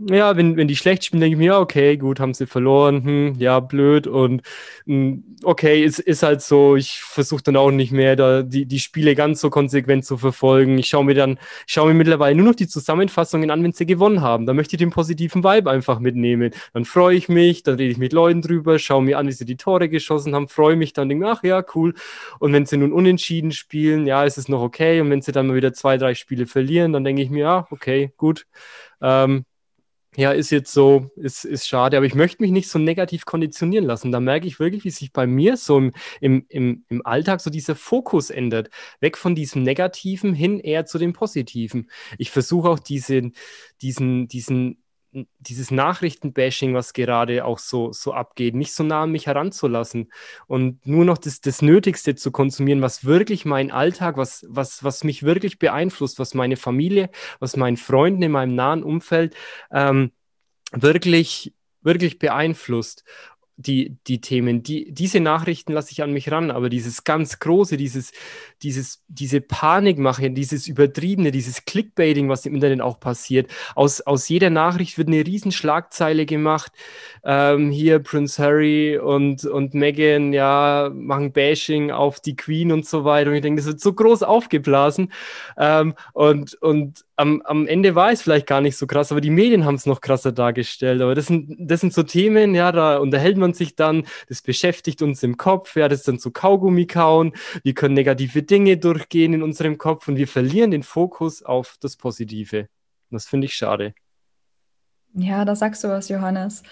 ja, 0.08 0.36
wenn, 0.36 0.56
wenn 0.56 0.66
die 0.68 0.76
schlecht 0.76 1.04
spielen, 1.04 1.20
denke 1.20 1.34
ich 1.34 1.38
mir, 1.38 1.46
ja, 1.46 1.58
okay, 1.58 1.96
gut, 1.98 2.20
haben 2.20 2.32
sie 2.32 2.46
verloren, 2.46 3.04
hm, 3.04 3.34
ja, 3.38 3.60
blöd 3.60 4.06
und 4.06 4.40
hm, 4.86 5.24
okay, 5.42 5.84
ist, 5.84 5.98
ist 5.98 6.22
halt 6.22 6.40
so, 6.40 6.76
ich 6.76 7.02
versuche 7.02 7.42
dann 7.42 7.56
auch 7.56 7.70
nicht 7.70 7.92
mehr, 7.92 8.16
da 8.16 8.42
die, 8.42 8.64
die 8.64 8.78
Spiele 8.78 9.14
ganz 9.14 9.40
so 9.40 9.50
konsequent 9.50 10.06
zu 10.06 10.16
verfolgen. 10.16 10.78
Ich 10.78 10.86
schaue 10.88 11.04
mir 11.04 11.14
dann, 11.14 11.38
ich 11.66 11.74
schaue 11.74 11.88
mir 11.88 11.94
mittlerweile 11.94 12.34
nur 12.36 12.46
noch 12.46 12.54
die 12.54 12.68
Zusammenfassungen 12.68 13.50
an, 13.50 13.62
wenn 13.62 13.72
sie 13.72 13.84
gewonnen 13.84 14.22
haben. 14.22 14.46
Da 14.46 14.54
möchte 14.54 14.76
ich 14.76 14.78
den 14.78 14.90
positiven 14.90 15.44
Vibe 15.44 15.70
einfach 15.70 15.98
mitnehmen. 16.00 16.52
Dann 16.72 16.84
freue 16.86 17.16
ich 17.16 17.28
mich, 17.28 17.62
dann 17.62 17.74
rede 17.76 17.92
ich 17.92 17.98
mit 17.98 18.12
Leuten 18.14 18.40
drüber, 18.40 18.78
schaue 18.78 19.02
mir 19.02 19.18
an, 19.18 19.26
wie 19.26 19.32
sie 19.32 19.44
die 19.44 19.56
Tore 19.56 19.88
geschossen 19.90 20.34
haben, 20.34 20.48
freue 20.48 20.76
mich 20.76 20.94
dann, 20.94 21.08
denke, 21.10 21.26
ach 21.28 21.42
ja, 21.44 21.62
cool. 21.74 21.94
Und 22.38 22.52
wenn 22.54 22.64
sie 22.66 22.78
nun 22.78 22.92
unentschieden 22.92 23.52
spielen, 23.52 24.06
ja, 24.06 24.24
ist 24.24 24.38
es 24.38 24.48
noch 24.48 24.62
okay. 24.62 25.00
Und 25.00 25.10
wenn 25.10 25.20
sie 25.22 25.32
dann 25.32 25.46
mal 25.46 25.56
wieder 25.56 25.72
zwei, 25.74 25.98
drei 25.98 26.14
Spiele 26.14 26.46
verlieren, 26.46 26.92
dann 26.94 27.04
denke 27.04 27.22
ich 27.22 27.30
mir, 27.30 27.40
ja, 27.40 27.66
okay, 27.70 28.12
gut. 28.16 28.46
Ähm, 29.02 29.44
ja, 30.16 30.32
ist 30.32 30.50
jetzt 30.50 30.72
so, 30.72 31.10
ist, 31.16 31.44
ist 31.44 31.68
schade, 31.68 31.96
aber 31.96 32.04
ich 32.04 32.16
möchte 32.16 32.42
mich 32.42 32.50
nicht 32.50 32.68
so 32.68 32.78
negativ 32.80 33.24
konditionieren 33.24 33.86
lassen. 33.86 34.10
Da 34.10 34.18
merke 34.18 34.48
ich 34.48 34.58
wirklich, 34.58 34.84
wie 34.84 34.90
sich 34.90 35.12
bei 35.12 35.26
mir 35.26 35.56
so 35.56 35.78
im, 35.78 35.92
im, 36.20 36.46
im, 36.48 36.84
im 36.88 37.06
Alltag 37.06 37.40
so 37.40 37.48
dieser 37.48 37.76
Fokus 37.76 38.30
ändert. 38.30 38.70
Weg 39.00 39.16
von 39.16 39.36
diesem 39.36 39.62
Negativen 39.62 40.34
hin 40.34 40.58
eher 40.58 40.84
zu 40.84 40.98
dem 40.98 41.12
Positiven. 41.12 41.90
Ich 42.18 42.30
versuche 42.30 42.68
auch 42.68 42.80
diesen, 42.80 43.34
diesen, 43.82 44.26
diesen 44.26 44.82
dieses 45.12 45.70
Nachrichtenbashing, 45.70 46.74
was 46.74 46.92
gerade 46.92 47.44
auch 47.44 47.58
so, 47.58 47.92
so 47.92 48.12
abgeht, 48.12 48.54
nicht 48.54 48.72
so 48.72 48.84
nah 48.84 49.02
an 49.02 49.12
mich 49.12 49.26
heranzulassen 49.26 50.12
und 50.46 50.86
nur 50.86 51.04
noch 51.04 51.18
das, 51.18 51.40
das 51.40 51.62
Nötigste 51.62 52.14
zu 52.14 52.30
konsumieren, 52.30 52.82
was 52.82 53.04
wirklich 53.04 53.44
mein 53.44 53.70
Alltag, 53.70 54.16
was, 54.16 54.46
was, 54.48 54.84
was 54.84 55.02
mich 55.02 55.22
wirklich 55.22 55.58
beeinflusst, 55.58 56.18
was 56.18 56.34
meine 56.34 56.56
Familie, 56.56 57.10
was 57.40 57.56
meinen 57.56 57.76
Freunden 57.76 58.22
in 58.22 58.32
meinem 58.32 58.54
nahen 58.54 58.84
Umfeld 58.84 59.34
ähm, 59.72 60.12
wirklich, 60.72 61.54
wirklich 61.82 62.18
beeinflusst 62.18 63.04
die, 63.60 63.98
die 64.06 64.20
Themen. 64.20 64.62
Die, 64.62 64.92
diese 64.92 65.20
Nachrichten 65.20 65.72
lasse 65.72 65.92
ich 65.92 66.02
an 66.02 66.12
mich 66.12 66.30
ran, 66.30 66.50
aber 66.50 66.70
dieses 66.70 67.04
ganz 67.04 67.38
große, 67.38 67.76
dieses, 67.76 68.12
dieses, 68.62 69.02
diese 69.08 69.40
Panikmache, 69.40 70.30
dieses 70.30 70.66
Übertriebene, 70.66 71.30
dieses 71.30 71.64
Clickbaiting, 71.64 72.28
was 72.28 72.46
im 72.46 72.54
Internet 72.54 72.80
auch 72.80 73.00
passiert. 73.00 73.50
Aus, 73.74 74.00
aus 74.00 74.28
jeder 74.28 74.50
Nachricht 74.50 74.98
wird 74.98 75.08
eine 75.08 75.26
Riesenschlagzeile 75.26 76.26
gemacht. 76.26 76.72
Ähm, 77.24 77.70
hier 77.70 77.98
Prince 77.98 78.42
Harry 78.42 78.98
und, 78.98 79.44
und 79.44 79.74
Meghan, 79.74 80.32
ja, 80.32 80.90
machen 80.92 81.32
Bashing 81.32 81.90
auf 81.90 82.20
die 82.20 82.36
Queen 82.36 82.72
und 82.72 82.86
so 82.86 83.04
weiter. 83.04 83.30
Und 83.30 83.36
ich 83.36 83.42
denke, 83.42 83.60
das 83.60 83.66
wird 83.66 83.80
so 83.80 83.92
groß 83.92 84.22
aufgeblasen. 84.22 85.12
Ähm, 85.56 85.94
und, 86.12 86.54
und 86.62 87.04
am, 87.20 87.42
am 87.44 87.66
Ende 87.66 87.94
war 87.94 88.10
es 88.10 88.22
vielleicht 88.22 88.46
gar 88.46 88.62
nicht 88.62 88.76
so 88.76 88.86
krass, 88.86 89.12
aber 89.12 89.20
die 89.20 89.30
Medien 89.30 89.66
haben 89.66 89.74
es 89.74 89.84
noch 89.84 90.00
krasser 90.00 90.32
dargestellt. 90.32 91.02
Aber 91.02 91.14
das 91.14 91.26
sind, 91.26 91.54
das 91.58 91.80
sind 91.80 91.92
so 91.92 92.02
Themen, 92.02 92.54
ja, 92.54 92.72
da 92.72 92.96
unterhält 92.96 93.36
man 93.36 93.52
sich 93.52 93.76
dann, 93.76 94.06
das 94.28 94.40
beschäftigt 94.40 95.02
uns 95.02 95.22
im 95.22 95.36
Kopf, 95.36 95.76
ja, 95.76 95.88
das 95.88 96.00
ist 96.00 96.08
dann 96.08 96.18
so 96.18 96.30
Kaugummi 96.30 96.86
kauen, 96.86 97.34
wir 97.62 97.74
können 97.74 97.94
negative 97.94 98.42
Dinge 98.50 98.76
durchgehen 98.76 99.32
in 99.32 99.42
unserem 99.42 99.78
Kopf 99.78 100.08
und 100.08 100.16
wir 100.16 100.28
verlieren 100.28 100.70
den 100.70 100.82
Fokus 100.82 101.42
auf 101.42 101.76
das 101.80 101.96
Positive. 101.96 102.68
Das 103.10 103.26
finde 103.26 103.46
ich 103.46 103.54
schade. 103.54 103.94
Ja, 105.14 105.44
da 105.44 105.56
sagst 105.56 105.84
du 105.84 105.88
was, 105.88 106.08
Johannes. 106.08 106.62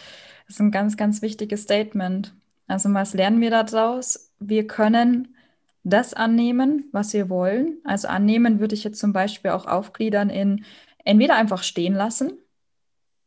Das 0.46 0.56
ist 0.56 0.60
ein 0.60 0.70
ganz, 0.70 0.96
ganz 0.96 1.22
wichtiges 1.22 1.62
Statement. 1.62 2.34
Also 2.66 2.92
was 2.94 3.14
lernen 3.14 3.40
wir 3.40 3.50
daraus? 3.50 4.32
Wir 4.38 4.66
können 4.66 5.36
das 5.84 6.14
annehmen, 6.14 6.88
was 6.92 7.12
wir 7.12 7.28
wollen. 7.28 7.78
Also 7.84 8.08
annehmen 8.08 8.60
würde 8.60 8.74
ich 8.74 8.84
jetzt 8.84 9.00
zum 9.00 9.12
Beispiel 9.12 9.50
auch 9.50 9.66
aufgliedern 9.66 10.30
in 10.30 10.64
entweder 11.04 11.36
einfach 11.36 11.62
stehen 11.62 11.94
lassen 11.94 12.32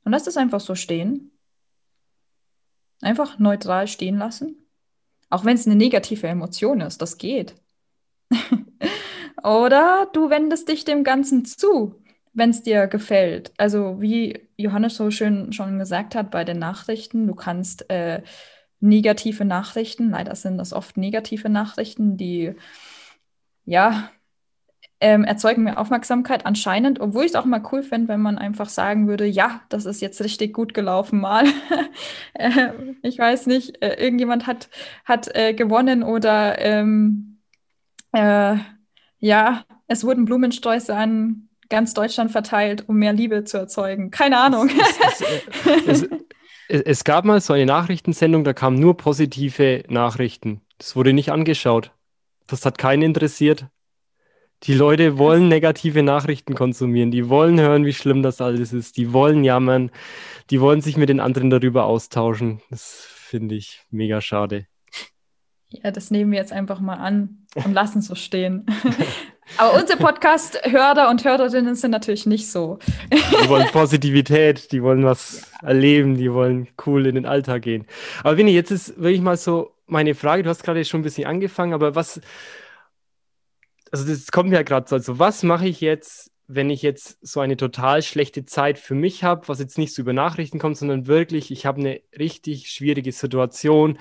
und 0.03 0.12
lasst 0.12 0.27
es 0.27 0.38
einfach 0.38 0.60
so 0.60 0.75
stehen. 0.75 1.31
Einfach 3.01 3.39
neutral 3.39 3.88
stehen 3.88 4.17
lassen. 4.17 4.58
Auch 5.29 5.46
wenn 5.46 5.55
es 5.55 5.65
eine 5.65 5.75
negative 5.75 6.27
Emotion 6.27 6.81
ist, 6.81 7.01
das 7.01 7.17
geht. 7.17 7.55
Oder 9.43 10.07
du 10.13 10.29
wendest 10.29 10.67
dich 10.69 10.85
dem 10.85 11.03
Ganzen 11.03 11.45
zu, 11.45 11.95
wenn 12.33 12.51
es 12.51 12.63
dir 12.63 12.88
gefällt. 12.88 13.51
Also 13.57 14.01
wie 14.01 14.47
Johannes 14.57 14.95
so 14.95 15.11
schön 15.11 15.51
schon 15.53 15.79
gesagt 15.79 16.15
hat 16.15 16.31
bei 16.31 16.43
den 16.43 16.59
Nachrichten, 16.59 17.27
du 17.27 17.35
kannst 17.35 17.89
äh, 17.89 18.21
negative 18.79 19.45
Nachrichten. 19.45 20.11
Leider 20.11 20.35
sind 20.35 20.57
das 20.57 20.73
oft 20.73 20.97
negative 20.97 21.50
Nachrichten, 21.50 22.17
die 22.17 22.55
ja 23.65 24.09
ähm, 25.01 25.23
erzeugen 25.23 25.63
mir 25.63 25.77
Aufmerksamkeit 25.79 26.45
anscheinend, 26.45 27.00
obwohl 27.00 27.25
ich 27.25 27.31
es 27.31 27.35
auch 27.35 27.45
mal 27.45 27.63
cool 27.71 27.81
fände, 27.81 28.07
wenn 28.07 28.21
man 28.21 28.38
einfach 28.38 28.69
sagen 28.69 29.07
würde, 29.07 29.25
ja, 29.25 29.61
das 29.69 29.85
ist 29.85 30.00
jetzt 30.00 30.23
richtig 30.23 30.53
gut 30.53 30.75
gelaufen 30.75 31.19
mal. 31.19 31.45
äh, 32.35 32.69
ich 33.01 33.17
weiß 33.17 33.47
nicht, 33.47 33.81
äh, 33.83 33.95
irgendjemand 33.95 34.45
hat, 34.45 34.69
hat 35.03 35.35
äh, 35.35 35.53
gewonnen 35.55 36.03
oder 36.03 36.59
ähm, 36.59 37.30
äh, 38.13 38.56
ja, 39.20 39.65
es 39.88 40.03
wurden 40.03 40.25
Blumensträuße 40.25 40.96
an 40.96 41.50
ganz 41.70 41.94
Deutschland 41.94 42.32
verteilt, 42.32 42.88
um 42.88 42.98
mehr 42.98 43.13
Liebe 43.13 43.44
zu 43.44 43.58
erzeugen. 43.58 44.12
Keine 44.12 44.39
Ahnung. 44.39 44.70
Es, 44.70 45.22
es, 45.88 46.03
es, 46.68 46.82
es, 46.82 47.03
gab 47.03 47.25
mal 47.25 47.41
so 47.41 47.53
eine 47.53 47.65
Nachrichtensendung, 47.65 48.44
da 48.44 48.53
kamen 48.53 48.80
nur 48.80 48.98
positive 48.98 49.84
Nachrichten. 49.89 50.62
Das 50.77 50.96
wurde 50.96 51.13
nicht 51.13 51.32
angeschaut. 51.32 51.91
Das 52.48 52.65
hat 52.65 52.77
keinen 52.77 53.03
interessiert. 53.03 53.68
Die 54.63 54.74
Leute 54.75 55.18
wollen 55.18 55.48
negative 55.48 56.03
Nachrichten 56.03 56.53
konsumieren. 56.53 57.10
Die 57.10 57.30
wollen 57.30 57.60
hören, 57.60 57.86
wie 57.86 57.94
schlimm 57.94 58.22
das 58.22 58.41
alles 58.41 58.74
ist. 58.74 58.96
Die 58.98 59.12
wollen 59.12 59.44
jammern. 59.44 59.89
Die 60.51 60.62
wollen 60.62 60.82
sich 60.82 60.98
mit 60.98 61.10
den 61.10 61.20
anderen 61.20 61.50
darüber 61.50 61.86
austauschen. 61.86 62.62
Das 62.70 63.08
finde 63.10 63.56
ich 63.56 63.82
mega 63.89 64.22
schade. 64.22 64.68
Ja, 65.72 65.92
das 65.92 66.12
nehmen 66.12 66.32
wir 66.32 66.40
jetzt 66.40 66.51
einfach 66.51 66.80
mal 66.80 66.96
an 66.96 67.46
und 67.56 67.74
lassen 67.74 68.01
so 68.01 68.16
stehen. 68.16 68.66
Aber 69.58 69.80
unsere 69.80 69.98
Podcast-Hörer 69.98 71.10
und 71.10 71.24
Hörerinnen 71.24 71.75
sind 71.75 71.92
natürlich 71.92 72.25
nicht 72.25 72.50
so. 72.50 72.80
Die 73.12 73.50
wollen 73.50 73.68
Positivität, 73.72 74.72
die 74.72 74.82
wollen 74.84 75.04
was 75.04 75.51
erleben, 75.62 76.16
die 76.16 76.32
wollen 76.32 76.68
cool 76.86 77.06
in 77.06 77.16
den 77.16 77.25
Alltag 77.25 77.63
gehen. 77.63 77.86
Aber 78.24 78.38
Winnie, 78.38 78.54
jetzt 78.54 78.72
ist 78.72 78.98
wirklich 78.98 79.22
mal 79.22 79.38
so 79.38 79.72
meine 79.88 80.16
Frage, 80.16 80.44
du 80.44 80.50
hast 80.50 80.63
gerade 80.63 80.84
schon 80.86 81.01
ein 81.01 81.04
bisschen 81.04 81.28
angefangen, 81.28 81.74
aber 81.74 81.96
was, 81.96 82.22
also 83.92 84.08
das 84.08 84.32
kommt 84.32 84.50
mir 84.50 84.56
ja 84.56 84.63
gerade 84.63 84.88
so, 84.88 84.96
also 84.96 85.20
was 85.20 85.44
mache 85.44 85.68
ich 85.68 85.82
jetzt, 85.82 86.30
wenn 86.53 86.70
ich 86.70 86.81
jetzt 86.81 87.17
so 87.25 87.39
eine 87.39 87.58
total 87.58 88.01
schlechte 88.01 88.46
Zeit 88.46 88.77
für 88.77 88.96
mich 88.96 89.24
habe, 89.24 89.48
was 89.48 89.60
jetzt 89.60 89.77
nicht 89.77 89.93
so 89.93 90.01
über 90.01 90.13
Nachrichten 90.13 90.60
kommt, 90.60 90.77
sondern 90.77 91.08
wirklich, 91.08 91.51
ich 91.51 91.65
habe 91.65 91.79
eine 91.79 92.01
richtig 92.17 92.70
schwierige 92.70 93.12
Situation. 93.12 93.98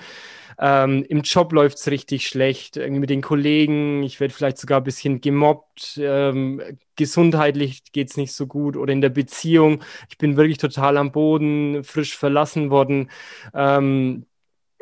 Ähm, 0.59 1.05
Im 1.07 1.21
Job 1.21 1.53
läuft 1.53 1.77
es 1.77 1.89
richtig 1.89 2.27
schlecht, 2.27 2.77
irgendwie 2.77 2.99
mit 2.99 3.09
den 3.09 3.21
Kollegen, 3.21 4.03
ich 4.03 4.19
werde 4.19 4.33
vielleicht 4.33 4.57
sogar 4.57 4.81
ein 4.81 4.83
bisschen 4.83 5.21
gemobbt, 5.21 5.99
ähm, 6.01 6.61
gesundheitlich 6.95 7.83
geht 7.93 8.09
es 8.09 8.17
nicht 8.17 8.33
so 8.33 8.47
gut 8.47 8.77
oder 8.77 8.93
in 8.93 9.01
der 9.01 9.09
Beziehung, 9.09 9.83
ich 10.09 10.17
bin 10.17 10.37
wirklich 10.37 10.57
total 10.57 10.97
am 10.97 11.11
Boden, 11.11 11.83
frisch 11.83 12.17
verlassen 12.17 12.69
worden. 12.69 13.09
Ähm, 13.53 14.25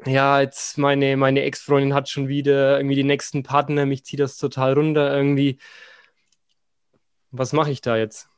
ja, 0.06 0.42
jetzt 0.42 0.78
meine, 0.78 1.18
meine 1.18 1.44
Ex-Freundin 1.44 1.94
hat 1.94 2.10
schon 2.10 2.28
wieder 2.30 2.78
irgendwie 2.78 2.96
die 2.96 3.04
nächsten 3.04 3.44
Partner, 3.44 3.86
mich 3.86 4.06
zieht 4.06 4.20
das 4.20 4.38
total 4.38 4.74
runter 4.74 5.16
irgendwie. 5.16 5.60
Was 7.32 7.54
mache 7.54 7.72
ich 7.72 7.82
da 7.82 7.98
jetzt? 7.98 8.30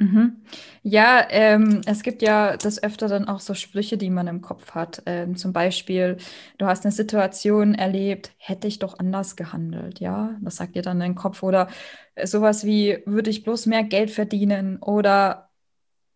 Mhm. 0.00 0.44
Ja, 0.82 1.26
ähm, 1.30 1.80
es 1.84 2.04
gibt 2.04 2.22
ja 2.22 2.56
das 2.56 2.80
öfter 2.80 3.08
dann 3.08 3.26
auch 3.26 3.40
so 3.40 3.54
Sprüche, 3.54 3.98
die 3.98 4.10
man 4.10 4.28
im 4.28 4.42
Kopf 4.42 4.70
hat. 4.72 5.02
Ähm, 5.06 5.34
zum 5.36 5.52
Beispiel, 5.52 6.18
du 6.56 6.66
hast 6.66 6.84
eine 6.84 6.92
Situation 6.92 7.74
erlebt, 7.74 8.32
hätte 8.38 8.68
ich 8.68 8.78
doch 8.78 8.98
anders 9.00 9.34
gehandelt, 9.34 9.98
ja? 9.98 10.38
Das 10.40 10.56
sagt 10.56 10.76
dir 10.76 10.82
dann 10.82 11.00
dein 11.00 11.16
Kopf. 11.16 11.42
Oder 11.42 11.68
sowas 12.22 12.64
wie, 12.64 13.02
würde 13.06 13.30
ich 13.30 13.42
bloß 13.42 13.66
mehr 13.66 13.82
Geld 13.82 14.12
verdienen? 14.12 14.78
Oder 14.80 15.50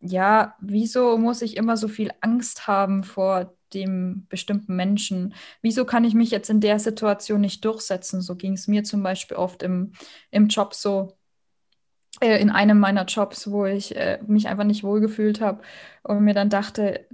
ja, 0.01 0.57
wieso 0.61 1.19
muss 1.19 1.43
ich 1.43 1.57
immer 1.57 1.77
so 1.77 1.89
viel 1.89 2.11
Angst 2.21 2.67
haben 2.69 3.05
vor 3.05 3.57
dem 3.75 4.27
bestimmten 4.29 4.77
Menschen? 4.77 5.35
Wieso 5.63 5.85
kann 5.87 6.05
ich 6.05 6.15
mich 6.15 6.31
jetzt 6.31 6.51
in 6.51 6.61
der 6.61 6.79
Situation 6.79 7.41
nicht 7.41 7.65
durchsetzen? 7.65 8.21
So 8.23 8.37
ging 8.37 8.55
es 8.55 8.69
mir 8.69 8.85
zum 8.85 9.03
Beispiel 9.03 9.37
oft 9.37 9.63
im, 9.63 9.93
im 10.31 10.49
Job 10.49 10.75
so 10.75 11.17
äh, 12.21 12.41
in 12.41 12.51
einem 12.51 12.79
meiner 12.79 13.05
Jobs, 13.05 13.51
wo 13.51 13.67
ich 13.67 13.97
äh, 13.97 14.19
mich 14.27 14.49
einfach 14.49 14.65
nicht 14.65 14.85
wohlgefühlt 14.85 15.41
habe 15.41 15.63
und 16.03 16.23
mir 16.25 16.35
dann 16.35 16.51
dachte, 16.51 17.07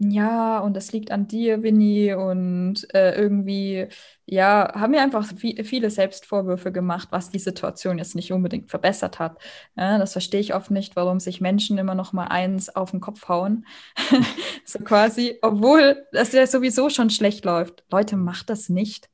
ja, 0.00 0.58
und 0.58 0.74
das 0.74 0.92
liegt 0.92 1.10
an 1.12 1.28
dir, 1.28 1.62
Winnie, 1.62 2.14
und 2.14 2.92
äh, 2.94 3.14
irgendwie, 3.14 3.86
ja, 4.26 4.72
haben 4.74 4.90
mir 4.90 5.00
einfach 5.02 5.24
viel, 5.36 5.62
viele 5.64 5.88
Selbstvorwürfe 5.88 6.72
gemacht, 6.72 7.08
was 7.12 7.30
die 7.30 7.38
Situation 7.38 7.98
jetzt 7.98 8.16
nicht 8.16 8.32
unbedingt 8.32 8.68
verbessert 8.70 9.20
hat. 9.20 9.38
Ja, 9.76 9.98
das 9.98 10.12
verstehe 10.12 10.40
ich 10.40 10.54
oft 10.54 10.70
nicht, 10.72 10.96
warum 10.96 11.20
sich 11.20 11.40
Menschen 11.40 11.78
immer 11.78 11.94
noch 11.94 12.12
mal 12.12 12.26
eins 12.26 12.74
auf 12.74 12.90
den 12.90 13.00
Kopf 13.00 13.28
hauen. 13.28 13.66
so 14.64 14.80
quasi, 14.80 15.38
obwohl 15.42 16.04
das 16.12 16.32
ja 16.32 16.46
sowieso 16.46 16.90
schon 16.90 17.10
schlecht 17.10 17.44
läuft. 17.44 17.84
Leute, 17.90 18.16
macht 18.16 18.50
das 18.50 18.68
nicht. 18.68 19.08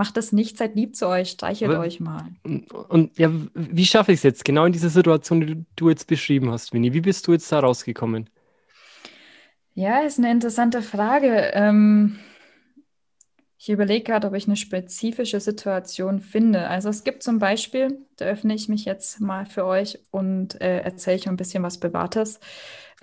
Macht 0.00 0.16
das 0.16 0.32
nicht, 0.32 0.56
seid 0.56 0.76
lieb 0.76 0.96
zu 0.96 1.08
euch, 1.08 1.28
streichelt 1.28 1.72
Aber, 1.72 1.80
euch 1.80 2.00
mal. 2.00 2.24
Und 2.88 3.18
ja, 3.18 3.30
wie 3.52 3.84
schaffe 3.84 4.12
ich 4.12 4.20
es 4.20 4.22
jetzt, 4.22 4.46
genau 4.46 4.64
in 4.64 4.72
dieser 4.72 4.88
Situation, 4.88 5.42
die 5.42 5.66
du 5.76 5.90
jetzt 5.90 6.06
beschrieben 6.06 6.50
hast, 6.50 6.72
Winnie? 6.72 6.94
Wie 6.94 7.02
bist 7.02 7.26
du 7.26 7.32
jetzt 7.32 7.52
da 7.52 7.60
rausgekommen? 7.60 8.30
Ja, 9.74 9.98
ist 9.98 10.16
eine 10.16 10.30
interessante 10.30 10.80
Frage. 10.80 11.50
Ähm, 11.52 12.18
ich 13.58 13.68
überlege 13.68 14.04
gerade, 14.04 14.26
ob 14.28 14.32
ich 14.32 14.46
eine 14.46 14.56
spezifische 14.56 15.38
Situation 15.38 16.20
finde. 16.20 16.66
Also 16.68 16.88
es 16.88 17.04
gibt 17.04 17.22
zum 17.22 17.38
Beispiel, 17.38 18.06
da 18.16 18.24
öffne 18.24 18.54
ich 18.54 18.70
mich 18.70 18.86
jetzt 18.86 19.20
mal 19.20 19.44
für 19.44 19.66
euch 19.66 19.98
und 20.10 20.58
äh, 20.62 20.78
erzähle 20.78 21.16
ich 21.16 21.28
ein 21.28 21.36
bisschen 21.36 21.62
was 21.62 21.78
Privates. 21.78 22.40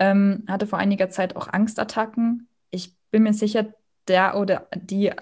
Ähm, 0.00 0.42
hatte 0.48 0.66
vor 0.66 0.80
einiger 0.80 1.10
Zeit 1.10 1.36
auch 1.36 1.46
Angstattacken. 1.46 2.48
Ich 2.72 2.96
bin 3.12 3.22
mir 3.22 3.34
sicher, 3.34 3.72
der 4.08 4.36
oder 4.36 4.66
die 4.74 5.12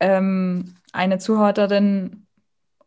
ähm, 0.00 0.74
eine 0.92 1.18
Zuhörerin, 1.18 2.26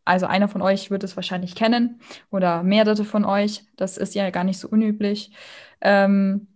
also 0.06 0.26
einer 0.26 0.48
von 0.48 0.62
euch 0.62 0.90
wird 0.90 1.04
es 1.04 1.16
wahrscheinlich 1.16 1.56
kennen 1.56 2.00
oder 2.32 2.64
mehrere 2.64 3.04
von 3.04 3.26
euch. 3.26 3.66
Das 3.76 3.98
ist 3.98 4.16
ja 4.16 4.30
gar 4.30 4.44
nicht 4.44 4.60
so 4.60 4.70
unüblich. 4.70 5.32
Ähm, 5.82 6.48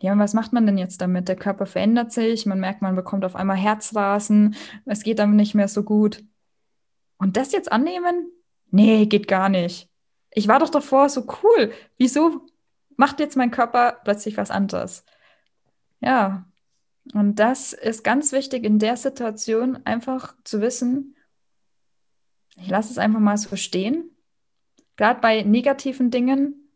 ja, 0.00 0.12
und 0.12 0.18
was 0.18 0.34
macht 0.34 0.52
man 0.52 0.66
denn 0.66 0.78
jetzt 0.78 1.00
damit? 1.00 1.28
Der 1.28 1.36
Körper 1.36 1.66
verändert 1.66 2.12
sich, 2.12 2.46
man 2.46 2.60
merkt, 2.60 2.82
man 2.82 2.96
bekommt 2.96 3.24
auf 3.24 3.36
einmal 3.36 3.56
Herzrasen, 3.56 4.56
es 4.84 5.02
geht 5.02 5.18
dann 5.18 5.36
nicht 5.36 5.54
mehr 5.54 5.68
so 5.68 5.82
gut. 5.82 6.22
Und 7.18 7.36
das 7.36 7.52
jetzt 7.52 7.72
annehmen? 7.72 8.30
Nee, 8.70 9.06
geht 9.06 9.28
gar 9.28 9.48
nicht. 9.48 9.88
Ich 10.30 10.48
war 10.48 10.58
doch 10.58 10.68
davor 10.68 11.08
so 11.08 11.26
cool. 11.42 11.72
Wieso 11.96 12.46
macht 12.96 13.20
jetzt 13.20 13.36
mein 13.36 13.50
Körper 13.50 14.00
plötzlich 14.04 14.36
was 14.36 14.50
anderes? 14.50 15.04
Ja, 16.00 16.44
und 17.12 17.36
das 17.36 17.72
ist 17.72 18.02
ganz 18.02 18.32
wichtig 18.32 18.64
in 18.64 18.78
der 18.78 18.96
Situation, 18.96 19.84
einfach 19.84 20.34
zu 20.44 20.60
wissen, 20.60 21.16
ich 22.56 22.68
lasse 22.68 22.90
es 22.90 22.98
einfach 22.98 23.20
mal 23.20 23.36
so 23.36 23.56
stehen. 23.56 24.10
Gerade 24.96 25.20
bei 25.20 25.42
negativen 25.42 26.10
Dingen 26.10 26.70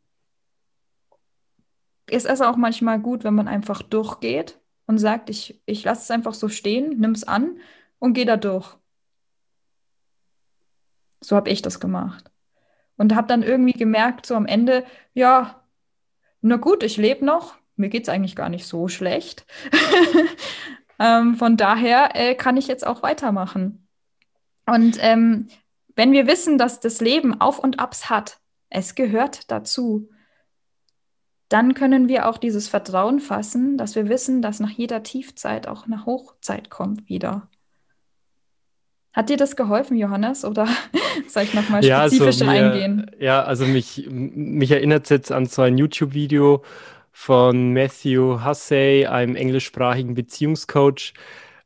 ist 2.11 2.27
es 2.27 2.41
auch 2.41 2.57
manchmal 2.57 2.99
gut, 2.99 3.25
wenn 3.25 3.35
man 3.35 3.49
einfach 3.49 3.83
durchgeht 3.83 4.59
und 4.87 4.99
sagt, 4.99 5.31
ich, 5.31 5.61
ich 5.67 5.85
lasse 5.85 6.03
es 6.03 6.11
einfach 6.11 6.35
so 6.35 6.49
stehen, 6.49 6.99
nimm 6.99 7.13
es 7.13 7.25
an 7.25 7.61
und 7.99 8.15
gehe 8.15 8.27
da 8.27 8.37
durch. 8.37 8.77
So 11.21 11.37
habe 11.37 11.51
ich 11.51 11.63
das 11.63 11.81
gemacht. 11.81 12.31
Und 12.97 13.15
habe 13.15 13.29
dann 13.29 13.43
irgendwie 13.43 13.73
gemerkt, 13.73 14.27
so 14.27 14.35
am 14.35 14.47
Ende, 14.47 14.85
ja, 15.15 15.63
na 16.41 16.57
gut, 16.57 16.83
ich 16.83 16.97
lebe 16.97 17.25
noch, 17.25 17.58
mir 17.79 17.89
geht 17.89 18.05
es 18.05 18.09
eigentlich 18.09 18.37
gar 18.37 18.49
nicht 18.49 18.67
so 18.67 18.89
schlecht. 18.89 19.47
ähm, 20.99 21.37
von 21.37 21.57
daher 21.57 22.11
äh, 22.15 22.35
kann 22.35 22.57
ich 22.57 22.67
jetzt 22.67 22.87
auch 22.87 23.03
weitermachen. 23.03 23.87
Und 24.67 24.99
ähm, 25.01 25.49
wenn 25.97 26.13
wir 26.13 26.27
wissen, 26.27 26.59
dass 26.59 26.81
das 26.81 27.01
Leben 27.01 27.41
Auf 27.41 27.59
und 27.59 27.81
Abs 27.81 28.11
hat, 28.11 28.39
es 28.71 28.95
gehört 28.95 29.51
dazu, 29.51 30.11
dann 31.49 31.75
können 31.75 32.09
wir 32.09 32.29
auch 32.29 32.37
dieses 32.37 32.69
Vertrauen 32.69 33.21
fassen, 33.21 33.79
dass 33.79 33.95
wir 33.95 34.09
wissen, 34.09 34.43
dass 34.43 34.61
nach 34.61 34.71
jeder 34.71 35.03
Tiefzeit 35.03 35.67
auch 35.67 35.87
eine 35.87 36.05
Hochzeit 36.05 36.69
kommt 36.69 37.09
wieder. 37.09 37.49
Hat 39.15 39.31
dir 39.31 39.37
das 39.37 39.57
geholfen, 39.57 39.97
Johannes? 39.97 40.45
Oder 40.45 40.69
soll 41.29 41.45
ich 41.45 41.55
nochmal 41.55 41.83
spezifischer 41.83 41.89
ja, 41.89 42.01
also 42.31 42.45
mir, 42.45 42.51
eingehen? 42.51 43.11
Ja, 43.19 43.43
also 43.43 43.65
mich, 43.65 44.07
mich 44.11 44.71
erinnert 44.71 45.05
es 45.05 45.11
jetzt 45.11 45.33
an 45.33 45.47
so 45.47 45.63
ein 45.63 45.79
YouTube-Video 45.79 46.63
von 47.19 47.73
Matthew 47.73 48.45
Hussey, 48.45 49.05
einem 49.05 49.35
englischsprachigen 49.35 50.15
Beziehungscoach. 50.15 51.15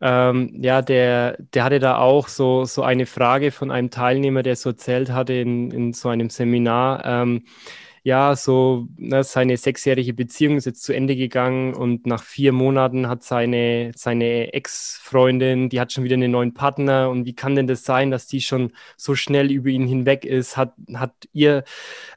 Ähm, 0.01 0.51
ja, 0.59 0.81
der, 0.81 1.37
der 1.53 1.65
hatte 1.65 1.79
da 1.79 1.99
auch 1.99 2.29
so, 2.29 2.65
so 2.65 2.83
eine 2.83 3.05
Frage 3.05 3.51
von 3.53 3.71
einem 3.71 3.91
Teilnehmer, 3.91 4.43
der 4.43 4.57
so 4.57 4.71
erzählt 4.71 5.11
hatte 5.11 5.35
in, 5.35 5.71
in 5.71 5.93
so 5.93 6.09
einem 6.09 6.31
Seminar. 6.31 7.05
Ähm, 7.05 7.45
ja, 8.05 8.35
so 8.35 8.89
ne, 8.97 9.23
seine 9.23 9.57
sechsjährige 9.57 10.13
Beziehung 10.13 10.57
ist 10.57 10.65
jetzt 10.65 10.83
zu 10.83 10.93
Ende 10.93 11.15
gegangen 11.15 11.73
und 11.73 12.05
nach 12.05 12.25
vier 12.25 12.51
Monaten 12.53 13.09
hat 13.09 13.23
seine, 13.23 13.93
seine 13.95 14.53
Ex-Freundin, 14.53 15.69
die 15.69 15.79
hat 15.81 15.93
schon 15.93 16.03
wieder 16.03 16.15
einen 16.15 16.33
neuen 16.33 16.53
Partner 16.53 17.11
und 17.11 17.27
wie 17.27 17.35
kann 17.35 17.55
denn 17.55 17.69
das 17.69 17.85
sein, 17.85 18.11
dass 18.11 18.27
die 18.27 18.41
schon 18.41 18.73
so 18.97 19.15
schnell 19.15 19.53
über 19.53 19.69
ihn 19.69 19.87
hinweg 19.87 20.25
ist? 20.25 20.57
Hat, 20.57 20.75
hat, 20.95 21.13
ihr, 21.33 21.63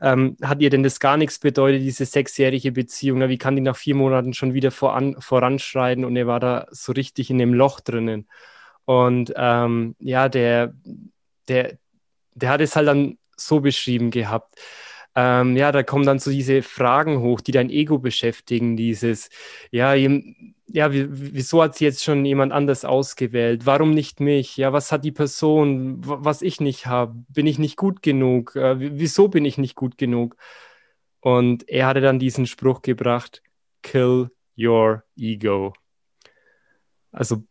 ähm, 0.02 0.38
hat 0.42 0.60
ihr 0.62 0.72
denn 0.72 0.82
das 0.82 1.00
gar 1.00 1.18
nichts 1.18 1.38
bedeutet, 1.38 1.84
diese 1.84 2.06
sechsjährige 2.06 2.72
Beziehung? 2.72 3.20
Ne? 3.20 3.30
Wie 3.30 3.38
kann 3.38 3.56
die 3.56 3.62
nach 3.62 3.78
vier 3.78 3.96
Monaten 3.96 4.34
schon 4.34 4.56
wieder 4.56 4.72
voran, 4.72 5.16
voranschreiten 5.22 6.04
und 6.04 6.16
er 6.16 6.26
war 6.26 6.40
da 6.40 6.66
so 6.72 6.94
richtig 6.94 7.30
in 7.30 7.38
dem 7.38 7.54
Loch 7.54 7.80
drinnen? 7.80 8.28
Und 8.86 9.34
ähm, 9.36 9.96
ja, 10.00 10.30
der, 10.30 10.74
der, 11.48 11.78
der 12.34 12.50
hat 12.50 12.62
es 12.62 12.76
halt 12.76 12.88
dann 12.88 13.20
so 13.38 13.60
beschrieben 13.60 14.10
gehabt 14.10 14.56
ähm, 15.16 15.56
ja, 15.56 15.72
da 15.72 15.84
kommen 15.84 16.06
dann 16.06 16.20
so 16.20 16.30
diese 16.30 16.62
Fragen 16.62 17.20
hoch, 17.20 17.42
die 17.42 17.52
dein 17.54 17.70
Ego 17.70 18.00
beschäftigen, 18.00 18.76
dieses, 18.76 19.30
ja, 19.72 19.94
ja, 20.68 20.92
wieso 20.92 21.62
hat 21.62 21.76
sie 21.76 21.86
jetzt 21.86 22.04
schon 22.04 22.26
jemand 22.26 22.52
anders 22.52 22.86
ausgewählt? 22.86 23.66
Warum 23.66 23.92
nicht 23.92 24.20
mich? 24.20 24.58
Ja, 24.58 24.74
was 24.74 24.92
hat 24.92 25.06
die 25.06 25.12
Person, 25.12 26.00
was 26.02 26.42
ich 26.42 26.60
nicht 26.60 26.88
habe? 26.88 27.14
Bin 27.30 27.48
ich 27.48 27.60
nicht 27.60 27.78
gut 27.78 28.02
genug? 28.02 28.56
Äh, 28.56 28.76
wieso 28.80 29.28
bin 29.28 29.46
ich 29.46 29.58
nicht 29.58 29.76
gut 29.76 29.98
genug? 29.98 30.36
Und 31.22 31.70
er 31.70 31.88
hatte 31.88 32.02
dann 32.02 32.20
diesen 32.20 32.46
Spruch 32.46 32.82
gebracht, 32.82 33.42
kill 33.84 34.32
your 34.58 35.04
ego. 35.16 35.74
Also 37.12 37.44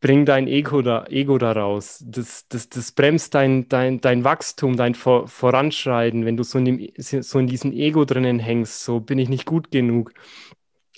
bring 0.00 0.24
dein 0.26 0.46
Ego 0.46 0.82
da, 0.82 1.06
Ego 1.08 1.38
da 1.38 1.52
raus. 1.52 2.04
Das, 2.06 2.46
das, 2.48 2.68
das 2.68 2.92
bremst 2.92 3.34
dein, 3.34 3.68
dein, 3.68 4.00
dein 4.00 4.24
Wachstum, 4.24 4.76
dein 4.76 4.94
Vor 4.94 5.28
Voranschreiten, 5.28 6.24
wenn 6.24 6.36
du 6.36 6.42
so 6.42 6.58
in, 6.58 6.64
dem, 6.64 6.88
so 6.98 7.38
in 7.38 7.46
diesem 7.46 7.72
Ego 7.72 8.04
drinnen 8.04 8.38
hängst, 8.38 8.84
so 8.84 9.00
bin 9.00 9.18
ich 9.18 9.28
nicht 9.28 9.46
gut 9.46 9.70
genug. 9.70 10.12